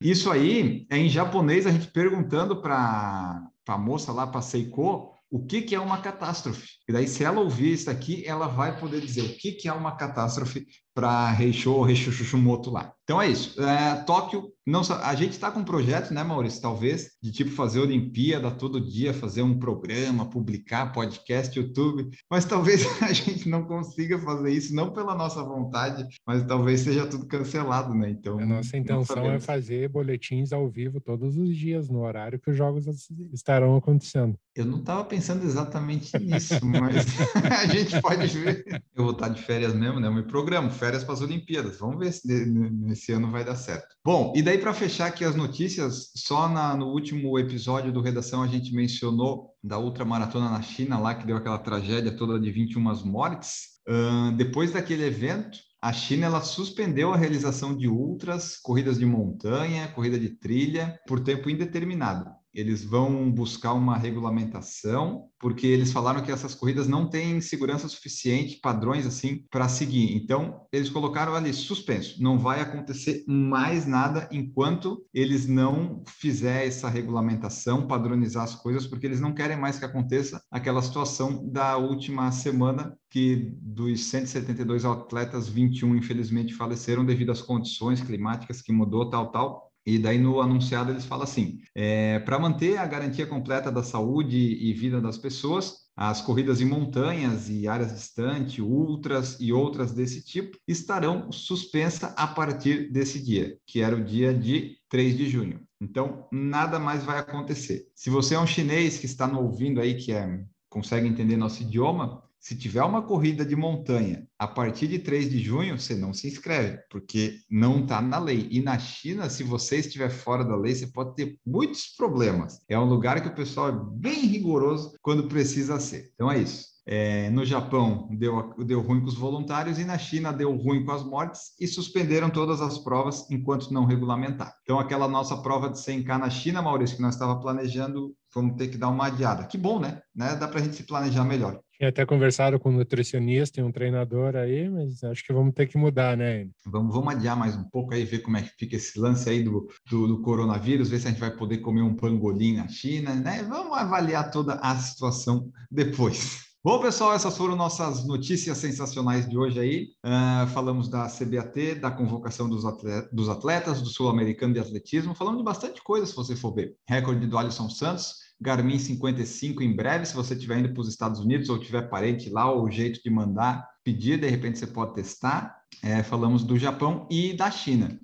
Isso 0.00 0.30
aí 0.30 0.86
é 0.90 0.96
em 0.96 1.08
japonês 1.08 1.66
a 1.66 1.70
gente 1.70 1.88
perguntando 1.88 2.60
para 2.60 3.50
a 3.68 3.78
moça 3.78 4.12
lá, 4.12 4.26
para 4.26 4.42
Seiko, 4.42 5.14
o 5.30 5.44
que, 5.46 5.62
que 5.62 5.74
é 5.74 5.80
uma 5.80 6.00
catástrofe. 6.00 6.68
E 6.88 6.92
daí, 6.92 7.08
se 7.08 7.24
ela 7.24 7.40
ouvir 7.40 7.72
isso 7.72 7.90
aqui, 7.90 8.24
ela 8.26 8.46
vai 8.46 8.78
poder 8.78 9.00
dizer 9.00 9.22
o 9.22 9.36
que, 9.36 9.52
que 9.52 9.68
é 9.68 9.72
uma 9.72 9.96
catástrofe 9.96 10.66
para 10.96 11.30
Reisho 11.30 11.72
ou 11.72 11.82
Reishushimoto 11.82 12.70
lá. 12.70 12.94
Então 13.04 13.20
é 13.20 13.28
isso. 13.28 13.62
É, 13.62 14.02
Tóquio, 14.02 14.50
não, 14.66 14.80
a 14.80 15.14
gente 15.14 15.32
está 15.32 15.48
com 15.48 15.60
um 15.60 15.64
projeto, 15.64 16.12
né, 16.12 16.24
Maurício? 16.24 16.60
Talvez, 16.60 17.10
de 17.22 17.30
tipo 17.30 17.50
fazer 17.52 17.78
Olimpíada 17.78 18.50
todo 18.50 18.80
dia, 18.80 19.14
fazer 19.14 19.42
um 19.42 19.58
programa, 19.58 20.28
publicar 20.28 20.92
podcast, 20.92 21.56
YouTube, 21.56 22.10
mas 22.28 22.46
talvez 22.46 22.84
a 23.00 23.12
gente 23.12 23.48
não 23.48 23.64
consiga 23.64 24.18
fazer 24.18 24.50
isso, 24.50 24.74
não 24.74 24.90
pela 24.90 25.14
nossa 25.14 25.40
vontade, 25.44 26.04
mas 26.26 26.42
talvez 26.44 26.80
seja 26.80 27.06
tudo 27.06 27.26
cancelado, 27.26 27.94
né? 27.94 28.10
Então. 28.10 28.40
A 28.40 28.46
nossa 28.46 28.76
intenção 28.76 29.30
é 29.30 29.38
fazer 29.38 29.88
boletins 29.88 30.52
ao 30.52 30.68
vivo 30.68 30.98
todos 30.98 31.36
os 31.36 31.54
dias, 31.56 31.88
no 31.88 32.00
horário 32.00 32.40
que 32.40 32.50
os 32.50 32.56
jogos 32.56 32.86
estarão 33.32 33.76
acontecendo. 33.76 34.36
Eu 34.56 34.64
não 34.64 34.78
estava 34.78 35.04
pensando 35.04 35.44
exatamente 35.44 36.18
nisso, 36.18 36.54
mas 36.64 37.06
a 37.60 37.66
gente 37.66 38.00
pode 38.00 38.26
ver. 38.26 38.64
Eu 38.96 39.04
vou 39.04 39.12
estar 39.12 39.28
de 39.28 39.42
férias 39.42 39.74
mesmo, 39.74 40.00
né? 40.00 40.08
Eu 40.08 40.14
me 40.14 40.22
programo, 40.22 40.70
férias 40.70 40.85
para 41.04 41.14
as 41.14 41.20
Olimpíadas. 41.20 41.78
Vamos 41.78 41.98
ver 41.98 42.12
se 42.12 42.46
nesse 42.46 43.12
ano 43.12 43.30
vai 43.30 43.44
dar 43.44 43.56
certo. 43.56 43.86
Bom, 44.04 44.32
e 44.36 44.42
daí 44.42 44.58
para 44.58 44.74
fechar 44.74 45.06
aqui 45.06 45.24
as 45.24 45.34
notícias, 45.34 46.10
só 46.14 46.48
na, 46.48 46.76
no 46.76 46.86
último 46.86 47.38
episódio 47.38 47.92
do 47.92 48.00
Redação 48.00 48.42
a 48.42 48.46
gente 48.46 48.74
mencionou 48.74 49.50
da 49.62 49.78
ultramaratona 49.78 50.50
na 50.50 50.62
China 50.62 50.98
lá, 50.98 51.14
que 51.14 51.26
deu 51.26 51.36
aquela 51.36 51.58
tragédia 51.58 52.16
toda 52.16 52.38
de 52.38 52.50
21 52.50 52.80
mortes. 53.04 53.76
Uh, 53.88 54.32
depois 54.36 54.72
daquele 54.72 55.04
evento, 55.04 55.58
a 55.80 55.92
China 55.92 56.26
ela 56.26 56.40
suspendeu 56.40 57.12
a 57.12 57.16
realização 57.16 57.76
de 57.76 57.88
ultras, 57.88 58.56
corridas 58.56 58.98
de 58.98 59.06
montanha, 59.06 59.88
corrida 59.88 60.18
de 60.18 60.30
trilha, 60.30 60.98
por 61.06 61.20
tempo 61.20 61.48
indeterminado 61.48 62.30
eles 62.56 62.82
vão 62.82 63.30
buscar 63.30 63.74
uma 63.74 63.98
regulamentação, 63.98 65.28
porque 65.38 65.66
eles 65.66 65.92
falaram 65.92 66.22
que 66.22 66.32
essas 66.32 66.54
corridas 66.54 66.88
não 66.88 67.08
têm 67.08 67.40
segurança 67.40 67.86
suficiente, 67.86 68.58
padrões 68.62 69.06
assim, 69.06 69.44
para 69.50 69.68
seguir. 69.68 70.16
Então, 70.16 70.62
eles 70.72 70.88
colocaram 70.88 71.34
ali 71.34 71.52
suspenso, 71.52 72.22
não 72.22 72.38
vai 72.38 72.60
acontecer 72.60 73.24
mais 73.28 73.86
nada 73.86 74.28
enquanto 74.32 75.04
eles 75.12 75.46
não 75.46 76.02
fizerem 76.06 76.66
essa 76.68 76.88
regulamentação, 76.88 77.86
padronizar 77.86 78.44
as 78.44 78.54
coisas, 78.54 78.86
porque 78.86 79.06
eles 79.06 79.20
não 79.20 79.34
querem 79.34 79.58
mais 79.58 79.78
que 79.78 79.84
aconteça 79.84 80.42
aquela 80.50 80.80
situação 80.80 81.46
da 81.50 81.76
última 81.76 82.32
semana 82.32 82.96
que 83.10 83.54
dos 83.62 84.04
172 84.04 84.84
atletas, 84.84 85.48
21 85.48 85.96
infelizmente 85.96 86.54
faleceram 86.54 87.04
devido 87.04 87.32
às 87.32 87.40
condições 87.40 88.02
climáticas 88.02 88.60
que 88.60 88.72
mudou, 88.72 89.08
tal, 89.08 89.30
tal, 89.30 89.65
e 89.86 89.98
daí 89.98 90.18
no 90.18 90.40
anunciado 90.40 90.90
eles 90.90 91.04
falam 91.04 91.24
assim: 91.24 91.60
é, 91.74 92.18
para 92.18 92.38
manter 92.38 92.76
a 92.76 92.86
garantia 92.86 93.26
completa 93.26 93.70
da 93.70 93.82
saúde 93.82 94.36
e 94.36 94.72
vida 94.74 95.00
das 95.00 95.16
pessoas, 95.16 95.86
as 95.96 96.20
corridas 96.20 96.60
em 96.60 96.66
montanhas 96.66 97.48
e 97.48 97.68
áreas 97.68 97.94
distantes, 97.94 98.58
ultras 98.58 99.38
e 99.40 99.52
outras 99.52 99.92
desse 99.92 100.22
tipo 100.22 100.58
estarão 100.66 101.30
suspensas 101.30 102.12
a 102.16 102.26
partir 102.26 102.90
desse 102.90 103.22
dia, 103.22 103.56
que 103.64 103.80
era 103.80 103.96
o 103.96 104.04
dia 104.04 104.34
de 104.34 104.76
3 104.90 105.16
de 105.16 105.28
junho. 105.28 105.60
Então, 105.80 106.26
nada 106.32 106.78
mais 106.78 107.04
vai 107.04 107.18
acontecer. 107.18 107.86
Se 107.94 108.10
você 108.10 108.34
é 108.34 108.40
um 108.40 108.46
chinês 108.46 108.98
que 108.98 109.06
está 109.06 109.26
nos 109.26 109.40
ouvindo 109.40 109.80
aí, 109.80 109.94
que 109.94 110.12
é, 110.12 110.42
consegue 110.68 111.06
entender 111.06 111.36
nosso 111.36 111.62
idioma, 111.62 112.22
se 112.46 112.54
tiver 112.54 112.84
uma 112.84 113.02
corrida 113.02 113.44
de 113.44 113.56
montanha 113.56 114.24
a 114.38 114.46
partir 114.46 114.86
de 114.86 115.00
3 115.00 115.28
de 115.28 115.42
junho, 115.42 115.76
você 115.76 115.96
não 115.96 116.12
se 116.12 116.28
inscreve, 116.28 116.78
porque 116.88 117.40
não 117.50 117.82
está 117.82 118.00
na 118.00 118.20
lei. 118.20 118.46
E 118.52 118.62
na 118.62 118.78
China, 118.78 119.28
se 119.28 119.42
você 119.42 119.78
estiver 119.78 120.10
fora 120.10 120.44
da 120.44 120.54
lei, 120.54 120.72
você 120.72 120.86
pode 120.86 121.16
ter 121.16 121.40
muitos 121.44 121.88
problemas. 121.96 122.60
É 122.68 122.78
um 122.78 122.84
lugar 122.84 123.20
que 123.20 123.26
o 123.26 123.34
pessoal 123.34 123.70
é 123.70 123.98
bem 123.98 124.26
rigoroso 124.26 124.96
quando 125.02 125.26
precisa 125.26 125.80
ser. 125.80 126.12
Então 126.14 126.30
é 126.30 126.38
isso. 126.38 126.75
É, 126.88 127.28
no 127.30 127.44
Japão 127.44 128.08
deu, 128.12 128.54
deu 128.64 128.80
ruim 128.80 129.00
com 129.00 129.08
os 129.08 129.16
voluntários 129.16 129.76
e 129.78 129.84
na 129.84 129.98
China 129.98 130.32
deu 130.32 130.54
ruim 130.56 130.84
com 130.84 130.92
as 130.92 131.02
mortes 131.02 131.52
e 131.60 131.66
suspenderam 131.66 132.30
todas 132.30 132.60
as 132.60 132.78
provas 132.78 133.28
enquanto 133.28 133.72
não 133.72 133.84
regulamentar. 133.84 134.54
Então, 134.62 134.78
aquela 134.78 135.08
nossa 135.08 135.36
prova 135.38 135.68
de 135.68 135.78
100K 135.78 136.18
na 136.18 136.30
China, 136.30 136.62
Maurício, 136.62 136.96
que 136.96 137.02
nós 137.02 137.14
estava 137.14 137.40
planejando, 137.40 138.14
vamos 138.32 138.56
ter 138.56 138.68
que 138.68 138.78
dar 138.78 138.88
uma 138.88 139.06
adiada. 139.06 139.44
Que 139.44 139.58
bom, 139.58 139.80
né? 139.80 140.00
né? 140.14 140.36
Dá 140.36 140.46
para 140.46 140.60
a 140.60 140.62
gente 140.62 140.76
se 140.76 140.84
planejar 140.84 141.24
melhor. 141.24 141.58
Tinha 141.76 141.90
até 141.90 142.06
conversado 142.06 142.58
com 142.58 142.70
um 142.70 142.76
nutricionista 142.76 143.60
e 143.60 143.64
um 143.64 143.72
treinador 143.72 144.36
aí, 144.36 144.68
mas 144.70 145.02
acho 145.04 145.24
que 145.26 145.32
vamos 145.32 145.52
ter 145.52 145.66
que 145.66 145.76
mudar, 145.76 146.16
né? 146.16 146.46
Vamos, 146.64 146.94
vamos 146.94 147.14
adiar 147.14 147.36
mais 147.36 147.54
um 147.56 147.64
pouco 147.64 147.92
aí, 147.92 148.04
ver 148.04 148.20
como 148.20 148.36
é 148.36 148.42
que 148.42 148.50
fica 148.56 148.76
esse 148.76 148.98
lance 148.98 149.28
aí 149.28 149.42
do, 149.42 149.68
do, 149.90 150.06
do 150.06 150.22
coronavírus, 150.22 150.88
ver 150.88 151.00
se 151.00 151.08
a 151.08 151.10
gente 151.10 151.20
vai 151.20 151.36
poder 151.36 151.58
comer 151.58 151.82
um 151.82 151.94
pangolim 151.94 152.56
na 152.56 152.68
China, 152.68 153.14
né? 153.14 153.42
Vamos 153.42 153.76
avaliar 153.76 154.30
toda 154.30 154.54
a 154.54 154.76
situação 154.76 155.50
depois. 155.70 156.46
Bom, 156.66 156.80
pessoal, 156.80 157.14
essas 157.14 157.36
foram 157.36 157.54
nossas 157.54 158.04
notícias 158.04 158.58
sensacionais 158.58 159.28
de 159.28 159.38
hoje 159.38 159.60
aí. 159.60 159.88
Uh, 160.04 160.48
falamos 160.48 160.88
da 160.88 161.06
CBAT, 161.06 161.76
da 161.76 161.92
convocação 161.92 162.48
dos 162.48 162.64
atletas, 162.64 163.08
dos 163.12 163.28
atletas 163.28 163.80
do 163.80 163.88
Sul-Americano 163.88 164.52
de 164.52 164.58
Atletismo. 164.58 165.14
Falamos 165.14 165.38
de 165.38 165.44
bastante 165.44 165.80
coisa, 165.80 166.04
se 166.06 166.16
você 166.16 166.34
for 166.34 166.52
ver. 166.52 166.74
Recorde 166.88 167.24
do 167.24 167.38
Alisson 167.38 167.70
Santos, 167.70 168.16
Garmin 168.40 168.80
55 168.80 169.62
em 169.62 169.76
breve, 169.76 170.06
se 170.06 170.14
você 170.16 170.34
estiver 170.34 170.58
indo 170.58 170.72
para 170.72 170.80
os 170.80 170.88
Estados 170.88 171.20
Unidos 171.20 171.48
ou 171.48 171.56
tiver 171.56 171.82
parente 171.82 172.30
lá, 172.30 172.50
ou 172.50 172.64
o 172.64 172.70
jeito 172.70 173.00
de 173.00 173.10
mandar 173.10 173.64
pedir, 173.84 174.18
de 174.18 174.28
repente 174.28 174.58
você 174.58 174.66
pode 174.66 174.92
testar. 174.92 175.56
É, 175.84 176.02
falamos 176.02 176.42
do 176.42 176.58
Japão 176.58 177.06
e 177.08 177.32
da 177.32 177.48
China. 177.48 177.96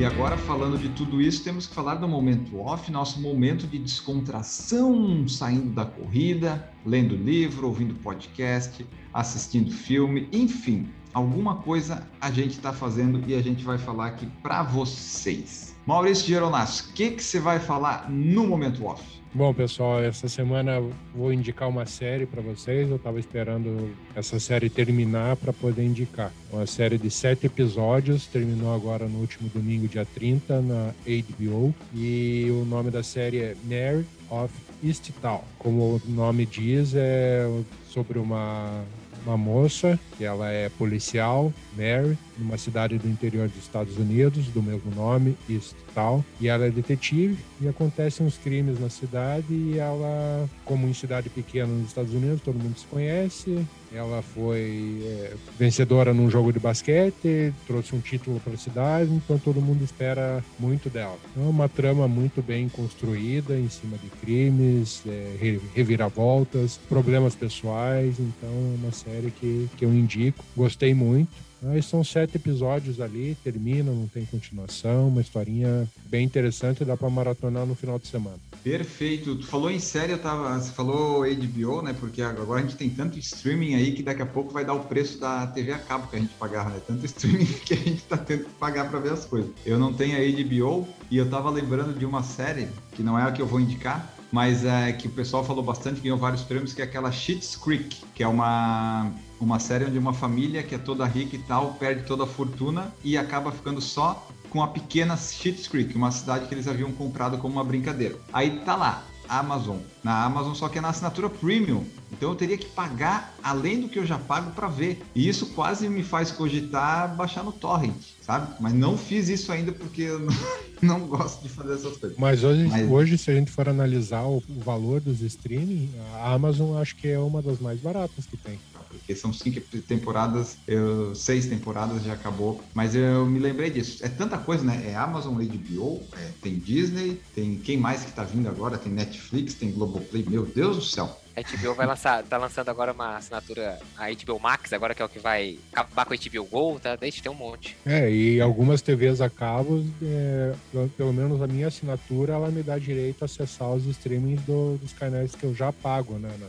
E 0.00 0.04
agora, 0.06 0.34
falando 0.34 0.78
de 0.78 0.88
tudo 0.88 1.20
isso, 1.20 1.44
temos 1.44 1.66
que 1.66 1.74
falar 1.74 1.96
do 1.96 2.08
momento 2.08 2.58
off, 2.58 2.90
nosso 2.90 3.20
momento 3.20 3.66
de 3.66 3.78
descontração, 3.78 5.28
saindo 5.28 5.74
da 5.74 5.84
corrida, 5.84 6.72
lendo 6.86 7.14
livro, 7.14 7.66
ouvindo 7.66 7.92
podcast, 7.96 8.86
assistindo 9.12 9.70
filme, 9.70 10.26
enfim, 10.32 10.88
alguma 11.12 11.56
coisa 11.56 12.08
a 12.18 12.30
gente 12.30 12.52
está 12.52 12.72
fazendo 12.72 13.22
e 13.28 13.34
a 13.34 13.42
gente 13.42 13.62
vai 13.62 13.76
falar 13.76 14.06
aqui 14.06 14.26
para 14.42 14.62
vocês. 14.62 15.76
Maurício 15.90 16.24
Geronasso, 16.24 16.88
o 16.88 16.92
que, 16.92 17.10
que 17.10 17.20
você 17.20 17.40
vai 17.40 17.58
falar 17.58 18.08
no 18.08 18.46
momento 18.46 18.86
off? 18.86 19.02
Bom, 19.34 19.52
pessoal, 19.52 20.00
essa 20.00 20.28
semana 20.28 20.80
vou 21.12 21.32
indicar 21.32 21.68
uma 21.68 21.84
série 21.84 22.26
para 22.26 22.40
vocês. 22.40 22.88
Eu 22.88 22.94
estava 22.94 23.18
esperando 23.18 23.92
essa 24.14 24.38
série 24.38 24.70
terminar 24.70 25.34
para 25.34 25.52
poder 25.52 25.84
indicar. 25.84 26.30
Uma 26.52 26.64
série 26.64 26.96
de 26.96 27.10
sete 27.10 27.46
episódios, 27.46 28.26
terminou 28.28 28.72
agora 28.72 29.08
no 29.08 29.18
último 29.18 29.48
domingo, 29.48 29.88
dia 29.88 30.04
30, 30.04 30.60
na 30.60 30.94
HBO. 31.04 31.74
E 31.92 32.46
o 32.52 32.64
nome 32.64 32.92
da 32.92 33.02
série 33.02 33.38
é 33.40 33.56
Mary 33.64 34.06
of 34.30 34.54
Easttown. 34.84 35.42
Como 35.58 35.96
o 35.96 36.02
nome 36.06 36.46
diz, 36.46 36.94
é 36.94 37.50
sobre 37.88 38.16
uma 38.20 38.84
uma 39.24 39.36
moça, 39.36 39.98
que 40.16 40.24
ela 40.24 40.50
é 40.50 40.68
policial, 40.68 41.52
Mary, 41.76 42.16
numa 42.38 42.56
cidade 42.56 42.98
do 42.98 43.08
interior 43.08 43.48
dos 43.48 43.58
Estados 43.58 43.96
Unidos, 43.96 44.46
do 44.46 44.62
mesmo 44.62 44.90
nome, 44.94 45.36
East 45.48 45.74
Tal, 45.94 46.24
e 46.40 46.48
ela 46.48 46.66
é 46.66 46.70
detetive 46.70 47.38
e 47.60 47.68
acontecem 47.68 48.26
uns 48.26 48.38
crimes 48.38 48.78
na 48.80 48.88
cidade 48.88 49.52
e 49.52 49.78
ela, 49.78 50.48
como 50.64 50.86
em 50.86 50.94
cidade 50.94 51.28
pequena 51.28 51.72
nos 51.72 51.88
Estados 51.88 52.12
Unidos, 52.12 52.40
todo 52.40 52.58
mundo 52.58 52.78
se 52.78 52.86
conhece, 52.86 53.64
ela 53.92 54.22
foi 54.22 55.02
é, 55.04 55.32
vencedora 55.58 56.14
num 56.14 56.30
jogo 56.30 56.52
de 56.52 56.58
basquete, 56.58 57.52
trouxe 57.66 57.94
um 57.94 58.00
título 58.00 58.40
para 58.40 58.54
a 58.54 58.58
cidade, 58.58 59.10
então 59.12 59.38
todo 59.38 59.60
mundo 59.60 59.82
espera 59.82 60.44
muito 60.58 60.88
dela. 60.88 61.18
É 61.36 61.40
uma 61.40 61.68
trama 61.68 62.06
muito 62.06 62.42
bem 62.42 62.68
construída 62.68 63.58
em 63.58 63.68
cima 63.68 63.96
de 63.98 64.08
crimes, 64.08 65.02
é, 65.06 65.58
reviravoltas, 65.74 66.78
problemas 66.88 67.34
pessoais, 67.34 68.18
então 68.18 68.48
é 68.48 68.76
uma 68.82 68.92
série 68.92 69.30
que, 69.30 69.68
que 69.76 69.84
eu 69.84 69.92
indico. 69.92 70.44
Gostei 70.56 70.94
muito. 70.94 71.49
Mas 71.62 71.86
são 71.86 72.02
sete 72.02 72.36
episódios 72.36 73.00
ali, 73.00 73.36
termina, 73.44 73.92
não 73.92 74.06
tem 74.08 74.24
continuação, 74.24 75.08
uma 75.08 75.20
historinha 75.20 75.88
bem 76.06 76.24
interessante, 76.24 76.84
dá 76.84 76.96
para 76.96 77.10
maratonar 77.10 77.66
no 77.66 77.74
final 77.74 77.98
de 77.98 78.06
semana. 78.08 78.38
Perfeito. 78.62 79.36
Tu 79.36 79.46
falou 79.46 79.70
em 79.70 79.78
série, 79.78 80.12
eu 80.12 80.18
tava, 80.18 80.58
você 80.58 80.70
falou 80.70 81.22
HBO, 81.22 81.82
né? 81.82 81.94
Porque 81.98 82.20
agora 82.20 82.60
a 82.60 82.62
gente 82.62 82.76
tem 82.76 82.90
tanto 82.90 83.18
streaming 83.18 83.74
aí 83.74 83.92
que 83.92 84.02
daqui 84.02 84.22
a 84.22 84.26
pouco 84.26 84.52
vai 84.52 84.64
dar 84.64 84.74
o 84.74 84.80
preço 84.80 85.18
da 85.18 85.46
TV 85.46 85.72
a 85.72 85.78
cabo 85.78 86.08
que 86.08 86.16
a 86.16 86.18
gente 86.18 86.34
pagava, 86.34 86.70
né? 86.70 86.80
Tanto 86.86 87.04
streaming 87.06 87.46
que 87.64 87.74
a 87.74 87.76
gente 87.76 88.02
tá 88.02 88.16
tendo 88.16 88.44
que 88.44 88.50
pagar 88.52 88.90
para 88.90 88.98
ver 88.98 89.12
as 89.12 89.24
coisas. 89.24 89.50
Eu 89.64 89.78
não 89.78 89.92
tenho 89.92 90.16
a 90.16 90.44
HBO 90.44 90.88
e 91.10 91.16
eu 91.16 91.28
tava 91.28 91.50
lembrando 91.50 91.98
de 91.98 92.04
uma 92.04 92.22
série 92.22 92.68
que 92.92 93.02
não 93.02 93.18
é 93.18 93.22
a 93.22 93.32
que 93.32 93.40
eu 93.40 93.46
vou 93.46 93.60
indicar, 93.60 94.14
mas 94.30 94.64
é 94.64 94.92
que 94.92 95.06
o 95.06 95.10
pessoal 95.10 95.44
falou 95.44 95.62
bastante, 95.62 96.00
ganhou 96.00 96.18
vários 96.18 96.42
prêmios, 96.42 96.72
que 96.72 96.80
é 96.80 96.84
aquela 96.84 97.10
Schitt's 97.10 97.56
Creek, 97.56 98.04
que 98.14 98.22
é 98.22 98.28
uma 98.28 99.10
uma 99.40 99.58
série 99.58 99.86
onde 99.86 99.98
uma 99.98 100.12
família 100.12 100.62
que 100.62 100.74
é 100.74 100.78
toda 100.78 101.06
rica 101.06 101.34
e 101.34 101.38
tal 101.38 101.72
perde 101.72 102.04
toda 102.04 102.24
a 102.24 102.26
fortuna 102.26 102.92
e 103.02 103.16
acaba 103.16 103.50
ficando 103.50 103.80
só 103.80 104.28
com 104.50 104.62
a 104.62 104.68
pequena 104.68 105.16
Schitt's 105.16 105.66
Creek, 105.66 105.96
uma 105.96 106.10
cidade 106.10 106.46
que 106.46 106.54
eles 106.54 106.68
haviam 106.68 106.92
comprado 106.92 107.38
como 107.38 107.54
uma 107.54 107.64
brincadeira. 107.64 108.18
Aí 108.32 108.60
tá 108.64 108.76
lá, 108.76 109.04
Amazon. 109.28 109.78
Na 110.02 110.24
Amazon, 110.24 110.54
só 110.54 110.68
que 110.68 110.78
é 110.78 110.80
na 110.80 110.88
assinatura 110.88 111.30
premium. 111.30 111.84
Então 112.12 112.30
eu 112.30 112.36
teria 112.36 112.58
que 112.58 112.66
pagar 112.66 113.34
além 113.42 113.80
do 113.80 113.88
que 113.88 113.98
eu 113.98 114.06
já 114.06 114.18
pago 114.18 114.50
para 114.52 114.68
ver. 114.68 115.02
E 115.14 115.28
isso 115.28 115.46
quase 115.54 115.88
me 115.88 116.02
faz 116.02 116.30
cogitar 116.30 117.16
baixar 117.16 117.44
no 117.44 117.52
torrent, 117.52 117.96
sabe? 118.20 118.54
Mas 118.60 118.74
não 118.74 118.96
fiz 118.96 119.28
isso 119.28 119.52
ainda 119.52 119.72
porque 119.72 120.02
eu 120.02 120.26
não, 120.82 121.06
gosto 121.06 121.42
de 121.42 121.48
fazer 121.48 121.74
essas 121.74 121.96
coisas. 121.96 122.18
Mas 122.18 122.44
hoje, 122.44 122.66
Mas... 122.66 122.90
hoje 122.90 123.18
se 123.18 123.30
a 123.30 123.34
gente 123.34 123.50
for 123.50 123.68
analisar 123.68 124.24
o, 124.24 124.42
o 124.48 124.60
valor 124.60 125.00
dos 125.00 125.20
streaming, 125.22 125.92
a 126.14 126.32
Amazon 126.32 126.76
acho 126.76 126.96
que 126.96 127.08
é 127.08 127.18
uma 127.18 127.40
das 127.42 127.58
mais 127.58 127.80
baratas 127.80 128.26
que 128.26 128.36
tem 128.36 128.58
porque 128.90 129.14
são 129.14 129.32
cinco 129.32 129.60
temporadas, 129.82 130.58
eu, 130.66 131.14
seis 131.14 131.46
temporadas 131.46 132.02
já 132.02 132.12
acabou, 132.12 132.60
mas 132.74 132.94
eu 132.94 133.24
me 133.24 133.38
lembrei 133.38 133.70
disso. 133.70 134.04
É 134.04 134.08
tanta 134.08 134.36
coisa, 134.36 134.64
né? 134.64 134.82
É 134.90 134.94
Amazon, 134.96 135.34
HBO, 135.34 136.08
é, 136.16 136.32
tem 136.42 136.58
Disney, 136.58 137.20
tem 137.34 137.58
quem 137.58 137.76
mais 137.76 138.04
que 138.04 138.12
tá 138.12 138.24
vindo 138.24 138.48
agora? 138.48 138.76
Tem 138.76 138.92
Netflix, 138.92 139.54
tem 139.54 139.70
Globoplay, 139.70 140.24
meu 140.28 140.44
Deus 140.44 140.76
do 140.76 140.82
céu. 140.82 141.20
A 141.40 141.56
HBO 141.56 141.74
vai 141.74 141.86
lançar, 141.86 142.22
tá 142.22 142.36
lançando 142.36 142.68
agora 142.68 142.92
uma 142.92 143.16
assinatura, 143.16 143.78
a 143.96 144.10
HBO 144.10 144.38
Max, 144.38 144.72
agora 144.72 144.94
que 144.94 145.00
é 145.00 145.04
o 145.04 145.08
que 145.08 145.18
vai 145.18 145.58
acabar 145.72 146.04
com 146.04 146.12
a 146.12 146.16
HBO 146.16 146.44
Go, 146.44 146.78
tá? 146.78 146.96
Deixa 146.96 147.22
tem 147.22 147.32
um 147.32 147.34
monte. 147.34 147.76
É, 147.86 148.10
e 148.10 148.40
algumas 148.40 148.82
TVs 148.82 149.20
a 149.20 149.30
cabo, 149.30 149.84
é, 150.02 150.52
pelo 150.96 151.12
menos 151.12 151.40
a 151.40 151.46
minha 151.46 151.68
assinatura, 151.68 152.34
ela 152.34 152.50
me 152.50 152.62
dá 152.62 152.78
direito 152.78 153.22
a 153.22 153.24
acessar 153.24 153.70
os 153.70 153.86
streamings 153.86 154.42
do, 154.42 154.76
dos 154.76 154.92
canais 154.92 155.34
que 155.34 155.44
eu 155.44 155.54
já 155.54 155.72
pago, 155.72 156.18
né? 156.18 156.30
Na, 156.38 156.46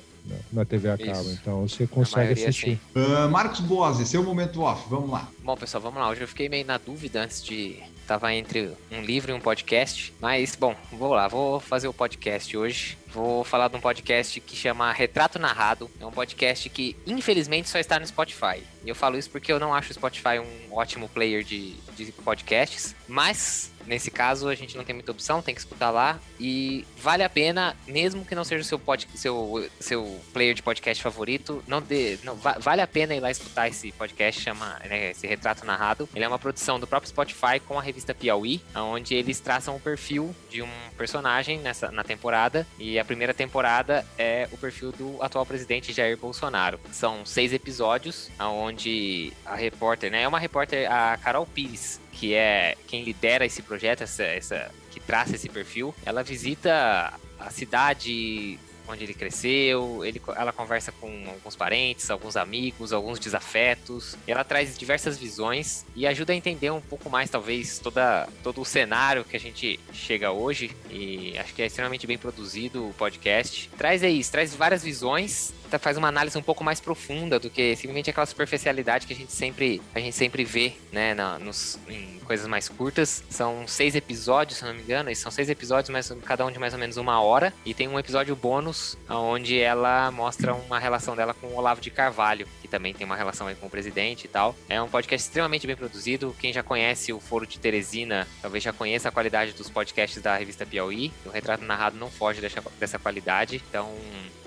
na 0.54 0.66
TV 0.66 0.90
a 0.90 0.98
cabo. 0.98 1.12
Isso. 1.12 1.40
Então 1.42 1.68
você 1.68 1.88
consegue 1.88 2.34
assistir. 2.34 2.80
Uh, 2.96 3.30
Marcos 3.30 3.60
Boas, 3.62 3.98
seu 4.08 4.24
momento 4.24 4.62
off, 4.62 4.88
vamos 4.90 5.10
lá. 5.10 5.28
Bom, 5.44 5.56
pessoal, 5.56 5.82
vamos 5.82 6.00
lá. 6.00 6.10
Hoje 6.10 6.22
eu 6.22 6.28
fiquei 6.28 6.48
meio 6.48 6.66
na 6.66 6.78
dúvida 6.78 7.24
antes 7.24 7.44
de. 7.44 7.80
Tava 8.06 8.34
entre 8.34 8.72
um 8.92 9.02
livro 9.02 9.32
e 9.32 9.34
um 9.34 9.40
podcast. 9.40 10.14
Mas, 10.20 10.56
bom, 10.56 10.76
vou 10.92 11.14
lá, 11.14 11.28
vou 11.28 11.60
fazer 11.60 11.88
o 11.88 11.94
podcast 11.94 12.56
hoje. 12.58 12.98
Vou 13.14 13.44
falar 13.44 13.68
de 13.68 13.76
um 13.76 13.82
podcast 13.82 14.40
que 14.40 14.56
chama 14.56 14.92
Retrato 14.92 15.38
Narrado. 15.38 15.90
É 16.00 16.06
um 16.06 16.12
podcast 16.12 16.70
que, 16.70 16.96
infelizmente, 17.06 17.70
só 17.70 17.78
está 17.78 18.00
no 18.00 18.08
Spotify. 18.08 18.64
E 18.84 18.90
eu 18.90 18.96
falo 18.96 19.18
isso 19.18 19.30
porque 19.30 19.52
eu 19.52 19.60
não 19.60 19.74
acho 19.74 19.92
o 19.92 19.94
Spotify 19.94 20.40
um 20.40 20.74
ótimo 20.74 21.10
player 21.10 21.44
de, 21.44 21.74
de 21.96 22.12
podcasts. 22.14 22.96
Mas 23.08 23.72
Nesse 23.86 24.12
caso, 24.12 24.48
a 24.48 24.56
gente 24.56 24.78
não 24.78 24.84
tem 24.84 24.94
muita 24.94 25.12
opção, 25.12 25.42
tem 25.42 25.54
que 25.54 25.62
escutar 25.62 25.90
lá. 25.90 26.20
E 26.40 26.86
vale 26.98 27.24
a 27.24 27.30
pena, 27.30 27.76
mesmo 27.88 28.26
que 28.26 28.36
não 28.36 28.44
seja 28.44 28.62
o 28.62 28.66
seu, 28.66 28.80
pod, 28.80 29.08
seu, 29.16 29.70
seu 29.80 30.20
player 30.34 30.54
de 30.54 30.62
podcast 30.62 31.02
favorito, 31.02 31.64
não, 31.68 31.82
de, 31.82 32.20
não 32.24 32.36
vale 32.36 32.82
a 32.82 32.88
pena 32.88 33.16
ir 33.16 33.20
lá 33.20 33.32
escutar 33.32 33.68
esse 33.68 33.92
podcast, 33.92 34.42
chama 34.42 34.80
né, 34.86 35.12
esse 35.12 35.28
Retrato 35.28 35.66
Narrado. 35.66 36.08
Ele 36.16 36.26
é 36.26 36.28
uma 36.28 36.40
produção 36.40 36.80
do 36.80 36.88
próprio 36.88 37.10
Spotify 37.10 37.60
com 37.66 37.78
a 37.78 37.82
revista 37.82 38.14
Piauí, 38.14 38.62
onde 38.76 39.16
eles 39.16 39.40
traçam 39.40 39.76
o 39.76 39.80
perfil 39.80 40.36
de 40.50 40.62
um 40.62 40.70
personagem 40.98 41.60
nessa, 41.60 41.92
na 41.92 42.04
temporada. 42.04 42.68
E 42.80 43.00
a 43.02 43.06
primeira 43.06 43.34
temporada 43.34 44.06
é 44.18 44.48
o 44.52 44.58
perfil 44.58 44.92
do 44.92 45.22
atual 45.22 45.46
presidente 45.46 45.92
Jair 45.92 46.18
Bolsonaro. 46.18 46.80
São 46.92 47.26
seis 47.26 47.52
episódios, 47.52 48.30
onde 48.40 49.34
a 49.46 49.56
repórter, 49.56 50.12
né? 50.12 50.24
É 50.24 50.28
uma 50.28 50.40
repórter, 50.40 50.92
a 50.92 51.18
Carol 51.18 51.46
Pires, 51.46 52.00
que 52.12 52.34
é 52.34 52.76
quem 52.88 53.04
lidera 53.04 53.46
esse 53.46 53.62
projeto, 53.62 54.04
essa, 54.04 54.24
essa 54.24 54.72
que 54.92 55.00
traça 55.00 55.36
esse 55.36 55.50
perfil, 55.50 55.94
ela 56.06 56.24
visita 56.24 57.14
a 57.40 57.50
cidade 57.50 58.60
onde 58.88 59.04
ele 59.04 59.14
cresceu, 59.14 60.04
ele, 60.04 60.22
ela 60.36 60.52
conversa 60.52 60.92
com 60.92 61.08
alguns 61.28 61.56
parentes, 61.56 62.10
alguns 62.10 62.36
amigos, 62.36 62.94
alguns 62.94 63.20
desafetos. 63.20 64.18
ela 64.28 64.44
traz 64.44 64.78
diversas 64.78 65.18
visões 65.18 65.86
e 65.96 66.08
ajuda 66.08 66.34
a 66.34 66.36
entender 66.36 66.72
um 66.72 66.82
pouco 66.82 67.10
mais, 67.10 67.30
talvez, 67.30 67.80
toda, 67.80 68.28
todo 68.44 68.62
o 68.62 68.66
cenário 68.66 69.24
que 69.24 69.36
a 69.36 69.40
gente 69.40 69.80
chega 69.94 70.32
hoje. 70.32 70.76
E 70.90 71.38
acho 71.38 71.54
que 71.54 71.62
é 71.62 71.66
extremamente 71.66 72.06
bem 72.06 72.18
produzido 72.18 72.88
o 72.88 72.94
podcast. 72.94 73.70
Traz 73.78 74.04
aí, 74.04 74.24
traz 74.26 74.56
várias 74.56 74.84
visões 74.84 75.54
faz 75.80 75.98
uma 75.98 76.08
análise 76.08 76.38
um 76.38 76.42
pouco 76.42 76.64
mais 76.64 76.80
profunda 76.80 77.40
do 77.40 77.50
que 77.50 77.76
simplesmente 77.76 78.10
aquela 78.10 78.26
superficialidade 78.26 79.08
que 79.08 79.14
a 79.14 79.16
gente 79.16 79.32
sempre, 79.32 79.82
a 79.94 80.00
gente 80.00 80.16
sempre 80.16 80.44
vê, 80.44 80.74
né, 80.92 81.14
na, 81.14 81.40
nos, 81.40 81.80
em 81.88 82.20
coisas 82.26 82.48
mais 82.48 82.70
curtas. 82.70 83.24
São 83.30 83.68
seis 83.68 83.96
episódios, 83.96 84.60
se 84.60 84.66
não 84.66 84.74
me 84.74 84.82
engano, 84.82 85.10
e 85.10 85.16
são 85.16 85.32
seis 85.32 85.50
episódios, 85.50 85.90
mas 85.90 86.12
cada 86.24 86.46
um 86.46 86.52
de 86.52 86.60
mais 86.60 86.74
ou 86.74 86.80
menos 86.80 86.98
uma 86.98 87.22
hora. 87.22 87.54
E 87.66 87.74
tem 87.74 87.88
um 87.88 88.00
episódio 88.00 88.36
bônus 88.36 88.98
onde 89.10 89.60
ela 89.60 90.12
mostra 90.12 90.54
uma 90.54 90.80
relação 90.80 91.16
dela 91.16 91.34
com 91.34 91.48
o 91.48 91.56
Olavo 91.56 91.82
de 91.82 91.92
Carvalho, 91.92 92.48
que 92.62 92.68
também 92.68 92.94
tem 92.94 93.06
uma 93.06 93.16
relação 93.16 93.48
aí 93.48 93.56
com 93.56 93.68
o 93.68 93.70
presidente 93.70 94.26
e 94.26 94.28
tal. 94.28 94.56
É 94.70 94.82
um 94.82 94.88
podcast 94.88 95.28
extremamente 95.28 95.68
bem 95.68 95.76
produzido. 95.76 96.36
Quem 96.40 96.54
já 96.54 96.64
conhece 96.64 97.12
o 97.12 97.20
Foro 97.20 97.46
de 97.46 97.60
Teresina, 97.60 98.28
talvez 98.42 98.64
já 98.64 98.72
conheça 98.72 99.10
a 99.10 99.12
qualidade 99.12 99.54
dos 99.54 99.70
podcasts 99.70 100.22
da 100.22 100.36
revista 100.38 100.66
Piauí. 100.66 101.12
O 101.26 101.30
Retrato 101.30 101.64
Narrado 101.64 101.98
não 101.98 102.10
foge 102.10 102.40
dessa, 102.40 102.64
dessa 102.80 102.98
qualidade. 102.98 103.62
Então, 103.70 103.94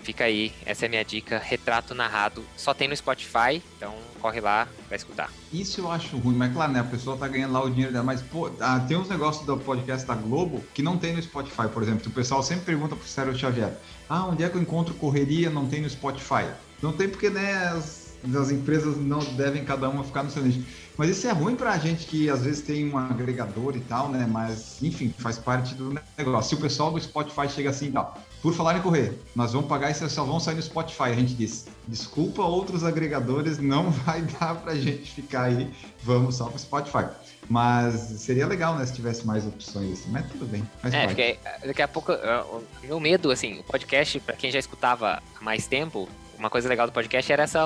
Fica 0.05 0.25
aí, 0.25 0.53
essa 0.67 0.85
é 0.85 0.87
a 0.87 0.91
minha 0.91 1.05
dica. 1.05 1.39
Retrato 1.39 1.95
narrado. 1.95 2.45
Só 2.59 2.75
tem 2.75 2.87
no 2.87 2.95
Spotify, 2.95 3.63
então 3.77 3.95
corre 4.21 4.39
lá 4.39 4.69
pra 4.87 4.97
escutar. 4.97 5.33
Isso 5.51 5.81
eu 5.81 5.91
acho 5.91 6.19
ruim, 6.19 6.37
mas 6.37 6.53
claro, 6.53 6.73
né? 6.73 6.81
A 6.81 6.85
pessoa 6.85 7.17
tá 7.17 7.27
ganhando 7.27 7.55
lá 7.55 7.65
o 7.65 7.71
dinheiro 7.71 7.91
dela. 7.91 8.05
Mas, 8.05 8.21
pô, 8.21 8.51
ah, 8.61 8.81
tem 8.81 8.99
uns 8.99 9.09
negócios 9.09 9.47
do 9.47 9.57
podcast 9.57 10.07
da 10.07 10.15
Globo 10.15 10.63
que 10.75 10.83
não 10.83 10.99
tem 10.99 11.15
no 11.15 11.23
Spotify, 11.23 11.69
por 11.73 11.83
exemplo. 11.83 12.07
O 12.07 12.11
pessoal 12.11 12.43
sempre 12.43 12.67
pergunta 12.67 12.95
pro 12.95 13.09
Sérgio 13.09 13.35
Xavier: 13.39 13.73
Ah, 14.07 14.27
onde 14.27 14.45
é 14.45 14.49
que 14.51 14.57
eu 14.57 14.61
encontro 14.61 14.93
correria? 14.95 15.49
Não 15.49 15.67
tem 15.67 15.81
no 15.81 15.89
Spotify. 15.89 16.51
Não 16.83 16.93
tem 16.93 17.09
porque, 17.09 17.31
né? 17.31 17.55
As, 17.69 18.04
as 18.37 18.51
empresas 18.51 18.97
não 18.97 19.19
devem 19.19 19.65
cada 19.65 19.89
uma 19.89 20.05
ficar 20.05 20.23
no 20.23 20.31
seu 20.31 20.43
nicho. 20.43 20.65
Mas 20.97 21.11
isso 21.11 21.27
é 21.27 21.33
ruim 21.33 21.57
pra 21.57 21.77
gente 21.77 22.07
que 22.07 22.31
às 22.31 22.43
vezes 22.43 22.63
tem 22.63 22.89
um 22.89 22.97
agregador 22.97 23.77
e 23.77 23.81
tal, 23.81 24.09
né? 24.09 24.29
Mas, 24.31 24.81
enfim, 24.83 25.13
faz 25.19 25.39
parte 25.39 25.75
do 25.75 25.99
negócio. 26.17 26.51
Se 26.51 26.55
o 26.55 26.59
pessoal 26.59 26.93
do 26.93 27.01
Spotify 27.01 27.49
chega 27.49 27.71
assim 27.71 27.91
tal, 27.91 28.17
por 28.41 28.55
falar 28.55 28.77
em 28.77 28.81
correr, 28.83 29.19
nós 29.35 29.53
vamos 29.53 29.69
pagar 29.69 29.91
e 29.91 29.95
só 29.95 30.23
vão 30.23 30.39
sair 30.39 30.55
no 30.55 30.63
Spotify. 30.63 31.05
A 31.05 31.15
gente 31.15 31.35
diz, 31.35 31.67
desculpa 31.89 32.43
outros 32.43 32.85
agregadores, 32.85 33.59
não 33.59 33.91
vai 34.05 34.23
dar 34.23 34.55
pra 34.57 34.75
gente 34.75 35.11
ficar 35.11 35.45
aí, 35.45 35.69
vamos 36.03 36.37
só 36.37 36.47
pro 36.47 36.59
Spotify. 36.59 37.07
Mas 37.49 37.95
seria 37.95 38.47
legal, 38.47 38.77
né, 38.77 38.87
se 38.87 38.95
tivesse 38.95 39.27
mais 39.27 39.47
opções 39.47 40.01
assim, 40.01 40.11
mas 40.11 40.27
tudo 40.31 40.47
bem. 40.47 40.63
É, 40.85 41.07
porque 41.07 41.39
daqui 41.65 41.83
a 41.83 41.89
pouco, 41.89 42.13
o 42.13 42.63
meu 42.83 43.01
medo, 43.01 43.31
assim, 43.31 43.59
o 43.59 43.65
podcast, 43.65 44.21
para 44.21 44.37
quem 44.37 44.51
já 44.51 44.59
escutava 44.59 45.23
há 45.39 45.45
mais 45.45 45.67
tempo, 45.67 46.09
uma 46.39 46.51
coisa 46.51 46.69
legal 46.69 46.87
do 46.87 46.93
podcast 46.93 47.33
era 47.33 47.43
essa 47.45 47.65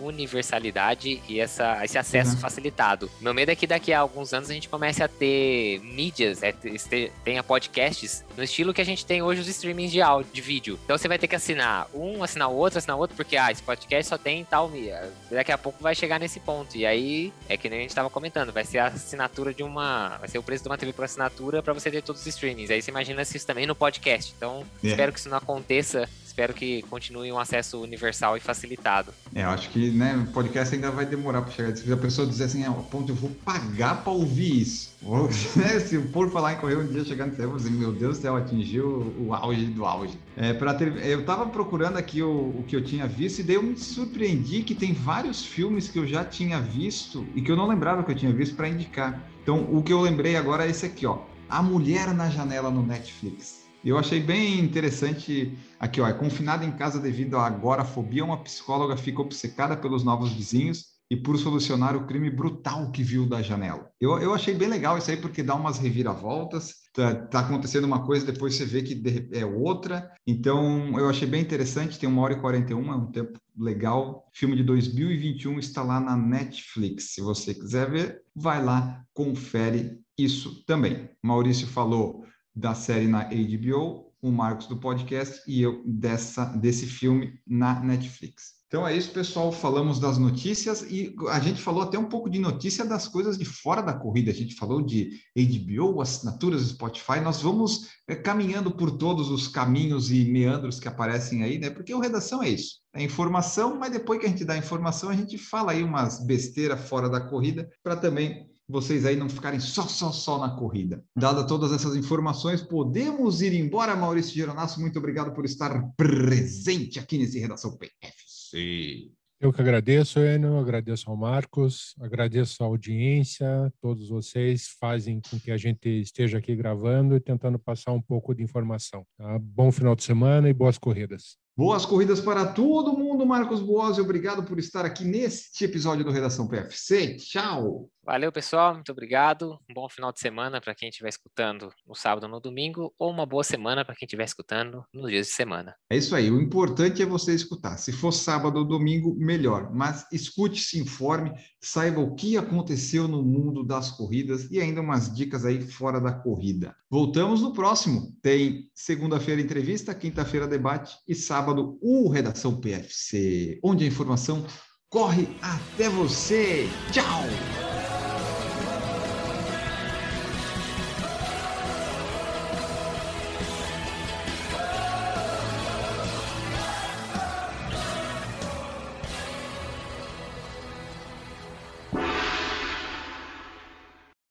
universalidade 0.00 1.22
e 1.28 1.40
essa, 1.40 1.84
esse 1.84 1.98
acesso 1.98 2.32
Uhum. 2.34 2.38
facilitado. 2.40 3.10
Meu 3.20 3.32
medo 3.34 3.50
é 3.50 3.56
que 3.56 3.66
daqui 3.66 3.92
a 3.92 4.00
alguns 4.00 4.32
anos 4.32 4.50
a 4.50 4.54
gente 4.54 4.68
comece 4.68 5.02
a 5.02 5.08
ter 5.08 5.80
mídias, 5.80 6.42
é, 6.42 6.52
ter- 6.52 7.12
tenha 7.24 7.42
podcasts 7.42 8.24
no 8.36 8.42
estilo 8.44 8.72
que 8.74 8.80
a 8.80 8.84
gente 8.84 9.04
tem 9.04 9.22
hoje 9.22 9.40
os 9.40 9.48
streamings 9.48 9.90
de 9.92 10.00
áudio, 10.00 10.32
de 10.32 10.40
vídeo. 10.40 10.78
Então 10.84 10.96
você 10.96 11.08
vai 11.08 11.18
ter 11.18 11.26
que 11.28 11.34
assinar 11.36 11.88
um, 11.94 12.22
assinar 12.22 12.48
o 12.50 12.54
outro, 12.54 12.78
assinar 12.78 12.96
o 12.96 13.00
outro, 13.00 13.16
porque 13.16 13.36
ah, 13.36 13.50
esse 13.50 13.62
podcast 13.62 14.08
só 14.08 14.18
tem 14.18 14.44
tal 14.44 14.68
mídia. 14.68 15.10
Daqui 15.30 15.52
a 15.52 15.58
pouco 15.58 15.82
vai 15.82 15.94
chegar 15.94 16.18
nesse 16.20 16.40
ponto. 16.40 16.76
E 16.76 16.84
aí, 16.86 17.32
é 17.48 17.56
que 17.56 17.68
nem 17.68 17.80
a 17.80 17.82
gente 17.82 17.94
tava 17.94 18.10
comentando, 18.10 18.52
vai 18.52 18.64
ser 18.64 18.78
a 18.78 18.86
assinatura 18.88 19.52
de 19.54 19.62
uma. 19.62 20.16
Vai 20.18 20.28
ser 20.28 20.38
o 20.38 20.42
preço 20.42 20.62
de 20.64 20.68
uma 20.68 20.78
TV 20.78 20.92
por 20.92 21.04
assinatura 21.04 21.62
pra 21.62 21.72
você 21.72 21.90
ter 21.90 22.02
todos 22.02 22.20
os 22.20 22.26
streamings. 22.26 22.70
Aí 22.70 22.80
você 22.82 22.90
imagina 22.90 23.24
se 23.24 23.36
isso 23.36 23.46
também 23.46 23.66
no 23.66 23.74
podcast. 23.74 24.34
Então, 24.36 24.64
É. 24.82 24.88
espero 24.88 25.12
que 25.12 25.18
isso 25.18 25.28
não 25.28 25.38
aconteça. 25.38 26.08
Espero 26.40 26.54
que 26.54 26.80
continue 26.88 27.30
um 27.30 27.38
acesso 27.38 27.82
universal 27.82 28.34
e 28.34 28.40
facilitado. 28.40 29.12
É, 29.34 29.42
eu 29.42 29.50
acho 29.50 29.68
que 29.68 29.90
né, 29.90 30.16
o 30.26 30.32
podcast 30.32 30.74
ainda 30.74 30.90
vai 30.90 31.04
demorar 31.04 31.42
para 31.42 31.50
chegar. 31.52 31.76
Se 31.76 31.92
a 31.92 31.96
pessoa 31.98 32.26
dizer 32.26 32.44
assim, 32.44 32.64
ah, 32.64 32.72
ponto, 32.72 33.12
eu 33.12 33.14
vou 33.14 33.28
pagar 33.44 34.02
para 34.02 34.10
ouvir 34.10 34.62
isso. 34.62 34.96
Ou, 35.02 35.24
né, 35.54 35.78
se 35.80 35.98
por 35.98 36.30
falar 36.30 36.54
em 36.54 36.56
correr 36.56 36.76
um 36.76 36.86
dia 36.86 37.04
chegar 37.04 37.26
no 37.26 37.36
céu, 37.36 37.44
eu 37.44 37.50
vou 37.50 37.58
dizer, 37.58 37.68
meu 37.68 37.92
Deus 37.92 38.16
do 38.16 38.22
céu, 38.22 38.36
atingiu 38.36 39.14
o 39.18 39.34
auge 39.34 39.66
do 39.66 39.84
auge. 39.84 40.18
É, 40.34 40.54
ter, 40.54 41.04
eu 41.04 41.26
tava 41.26 41.44
procurando 41.44 41.98
aqui 41.98 42.22
o, 42.22 42.30
o 42.30 42.64
que 42.66 42.74
eu 42.74 42.82
tinha 42.82 43.06
visto 43.06 43.40
e 43.40 43.42
daí 43.42 43.56
eu 43.56 43.62
me 43.62 43.76
surpreendi 43.76 44.62
que 44.62 44.74
tem 44.74 44.94
vários 44.94 45.44
filmes 45.44 45.90
que 45.90 45.98
eu 45.98 46.06
já 46.06 46.24
tinha 46.24 46.58
visto 46.58 47.26
e 47.34 47.42
que 47.42 47.52
eu 47.52 47.56
não 47.56 47.68
lembrava 47.68 48.02
que 48.02 48.12
eu 48.12 48.16
tinha 48.16 48.32
visto 48.32 48.56
para 48.56 48.66
indicar. 48.66 49.28
Então, 49.42 49.68
o 49.70 49.82
que 49.82 49.92
eu 49.92 50.00
lembrei 50.00 50.36
agora 50.36 50.64
é 50.64 50.70
esse 50.70 50.86
aqui, 50.86 51.04
ó. 51.04 51.18
A 51.50 51.62
Mulher 51.62 52.14
na 52.14 52.30
Janela 52.30 52.70
no 52.70 52.82
Netflix. 52.82 53.60
Eu 53.84 53.96
achei 53.96 54.20
bem 54.20 54.58
interessante 54.60 55.56
aqui, 55.78 56.00
ó. 56.00 56.08
É 56.08 56.12
confinada 56.12 56.64
em 56.64 56.72
casa 56.72 57.00
devido 57.00 57.36
à 57.36 57.46
agorafobia, 57.46 58.24
uma 58.24 58.42
psicóloga 58.42 58.96
fica 58.96 59.22
obcecada 59.22 59.76
pelos 59.76 60.04
novos 60.04 60.32
vizinhos 60.32 60.90
e 61.10 61.16
por 61.16 61.36
solucionar 61.38 61.96
o 61.96 62.06
crime 62.06 62.30
brutal 62.30 62.90
que 62.92 63.02
viu 63.02 63.26
da 63.26 63.42
janela. 63.42 63.90
Eu, 64.00 64.18
eu 64.18 64.32
achei 64.32 64.54
bem 64.54 64.68
legal 64.68 64.96
isso 64.96 65.10
aí 65.10 65.16
porque 65.16 65.42
dá 65.42 65.54
umas 65.54 65.78
reviravoltas. 65.78 66.74
Tá, 66.92 67.14
tá 67.14 67.40
acontecendo 67.40 67.84
uma 67.84 68.04
coisa, 68.04 68.26
depois 68.26 68.54
você 68.54 68.64
vê 68.64 68.82
que 68.82 69.02
é 69.32 69.44
outra. 69.44 70.12
Então, 70.26 70.96
eu 70.98 71.08
achei 71.08 71.26
bem 71.26 71.40
interessante. 71.40 71.98
Tem 71.98 72.08
uma 72.08 72.22
hora 72.22 72.34
e 72.34 72.40
41, 72.40 72.92
é 72.92 72.96
um 72.96 73.10
tempo 73.10 73.40
legal. 73.58 74.28
Filme 74.32 74.54
de 74.54 74.62
2021 74.62 75.58
está 75.58 75.82
lá 75.82 75.98
na 75.98 76.16
Netflix. 76.16 77.14
Se 77.14 77.20
você 77.20 77.54
quiser 77.54 77.90
ver, 77.90 78.22
vai 78.34 78.62
lá, 78.62 79.02
confere 79.12 79.98
isso 80.16 80.64
também. 80.64 81.08
Maurício 81.22 81.66
falou 81.66 82.24
da 82.60 82.74
série 82.74 83.08
na 83.08 83.24
HBO, 83.24 84.12
o 84.22 84.30
Marcos 84.30 84.66
do 84.66 84.76
podcast 84.76 85.42
e 85.50 85.62
eu 85.62 85.82
dessa 85.86 86.44
desse 86.44 86.86
filme 86.86 87.40
na 87.46 87.80
Netflix. 87.80 88.60
Então 88.70 88.86
é 88.86 88.96
isso, 88.96 89.10
pessoal. 89.10 89.50
Falamos 89.50 89.98
das 89.98 90.16
notícias 90.16 90.82
e 90.82 91.16
a 91.30 91.40
gente 91.40 91.60
falou 91.60 91.82
até 91.82 91.98
um 91.98 92.04
pouco 92.04 92.30
de 92.30 92.38
notícia 92.38 92.84
das 92.84 93.08
coisas 93.08 93.36
de 93.36 93.44
fora 93.44 93.82
da 93.82 93.92
corrida. 93.92 94.30
A 94.30 94.34
gente 94.34 94.54
falou 94.54 94.80
de 94.80 95.18
HBO, 95.34 96.00
assinaturas 96.00 96.62
do 96.62 96.68
Spotify. 96.68 97.18
Nós 97.20 97.42
vamos 97.42 97.88
é, 98.06 98.14
caminhando 98.14 98.70
por 98.70 98.92
todos 98.92 99.28
os 99.28 99.48
caminhos 99.48 100.12
e 100.12 100.24
meandros 100.24 100.78
que 100.78 100.86
aparecem 100.86 101.42
aí, 101.42 101.58
né? 101.58 101.68
Porque 101.68 101.92
o 101.92 101.98
redação 101.98 102.44
é 102.44 102.50
isso. 102.50 102.76
É 102.94 103.02
informação, 103.02 103.76
mas 103.76 103.90
depois 103.90 104.20
que 104.20 104.26
a 104.26 104.28
gente 104.28 104.44
dá 104.44 104.56
informação, 104.56 105.08
a 105.08 105.16
gente 105.16 105.36
fala 105.36 105.72
aí 105.72 105.82
umas 105.82 106.24
besteiras 106.24 106.88
fora 106.88 107.08
da 107.08 107.20
corrida 107.20 107.68
para 107.82 107.96
também 107.96 108.49
vocês 108.70 109.04
aí 109.04 109.16
não 109.16 109.28
ficarem 109.28 109.60
só, 109.60 109.82
só, 109.82 110.12
só 110.12 110.38
na 110.38 110.50
corrida. 110.56 111.04
Dada 111.16 111.46
todas 111.46 111.72
essas 111.72 111.96
informações, 111.96 112.62
podemos 112.62 113.42
ir 113.42 113.52
embora, 113.52 113.96
Maurício 113.96 114.34
Geronasso. 114.34 114.80
Muito 114.80 114.98
obrigado 114.98 115.32
por 115.32 115.44
estar 115.44 115.82
presente 115.96 116.98
aqui 116.98 117.18
nesse 117.18 117.38
Redação 117.38 117.76
PFC. 117.76 119.10
Eu 119.40 119.52
que 119.54 119.60
agradeço, 119.62 120.20
Enio, 120.20 120.58
agradeço 120.58 121.08
ao 121.10 121.16
Marcos, 121.16 121.94
agradeço 121.98 122.62
a 122.62 122.66
audiência, 122.66 123.72
todos 123.80 124.10
vocês 124.10 124.68
fazem 124.78 125.18
com 125.18 125.40
que 125.40 125.50
a 125.50 125.56
gente 125.56 125.88
esteja 125.88 126.36
aqui 126.36 126.54
gravando 126.54 127.16
e 127.16 127.20
tentando 127.20 127.58
passar 127.58 127.92
um 127.92 128.02
pouco 128.02 128.34
de 128.34 128.42
informação. 128.42 129.02
tá? 129.16 129.38
Bom 129.38 129.72
final 129.72 129.96
de 129.96 130.02
semana 130.02 130.50
e 130.50 130.52
boas 130.52 130.76
corridas. 130.76 131.39
Boas 131.56 131.84
corridas 131.84 132.20
para 132.20 132.46
todo 132.46 132.96
mundo, 132.96 133.26
Marcos 133.26 133.60
Boazzi. 133.60 134.00
Obrigado 134.00 134.42
por 134.42 134.58
estar 134.58 134.84
aqui 134.84 135.04
neste 135.04 135.64
episódio 135.64 136.04
do 136.04 136.10
Redação 136.10 136.48
PFC. 136.48 137.16
Tchau! 137.16 137.90
Valeu, 138.02 138.32
pessoal. 138.32 138.74
Muito 138.74 138.90
obrigado. 138.90 139.58
Um 139.70 139.74
bom 139.74 139.88
final 139.88 140.10
de 140.10 140.18
semana 140.20 140.60
para 140.60 140.74
quem 140.74 140.88
estiver 140.88 141.10
escutando 141.10 141.70
no 141.86 141.94
sábado 141.94 142.24
ou 142.24 142.30
no 142.30 142.40
domingo, 142.40 142.92
ou 142.98 143.10
uma 143.10 143.26
boa 143.26 143.44
semana 143.44 143.84
para 143.84 143.94
quem 143.94 144.06
estiver 144.06 144.24
escutando 144.24 144.84
nos 144.92 145.10
dias 145.10 145.26
de 145.26 145.32
semana. 145.32 145.76
É 145.90 145.96
isso 145.96 146.16
aí. 146.16 146.30
O 146.30 146.40
importante 146.40 147.02
é 147.02 147.06
você 147.06 147.34
escutar. 147.34 147.76
Se 147.76 147.92
for 147.92 148.10
sábado 148.10 148.58
ou 148.58 148.64
domingo, 148.64 149.14
melhor. 149.14 149.70
Mas 149.72 150.06
escute, 150.10 150.60
se 150.60 150.80
informe, 150.80 151.32
saiba 151.60 152.00
o 152.00 152.14
que 152.14 152.36
aconteceu 152.36 153.06
no 153.06 153.22
mundo 153.22 153.62
das 153.62 153.90
corridas 153.90 154.50
e 154.50 154.60
ainda 154.60 154.80
umas 154.80 155.14
dicas 155.14 155.44
aí 155.44 155.60
fora 155.60 156.00
da 156.00 156.12
corrida. 156.12 156.74
Voltamos 156.90 157.42
no 157.42 157.52
próximo. 157.52 158.16
Tem 158.22 158.68
segunda-feira 158.74 159.40
entrevista, 159.40 159.94
quinta-feira 159.94 160.48
debate 160.48 160.96
e 161.06 161.14
sábado 161.40 161.78
o 161.80 162.08
Redação 162.10 162.60
PFC, 162.60 163.58
onde 163.64 163.82
a 163.82 163.86
informação 163.86 164.44
corre 164.90 165.26
até 165.40 165.88
você. 165.88 166.68
Tchau! 166.92 167.69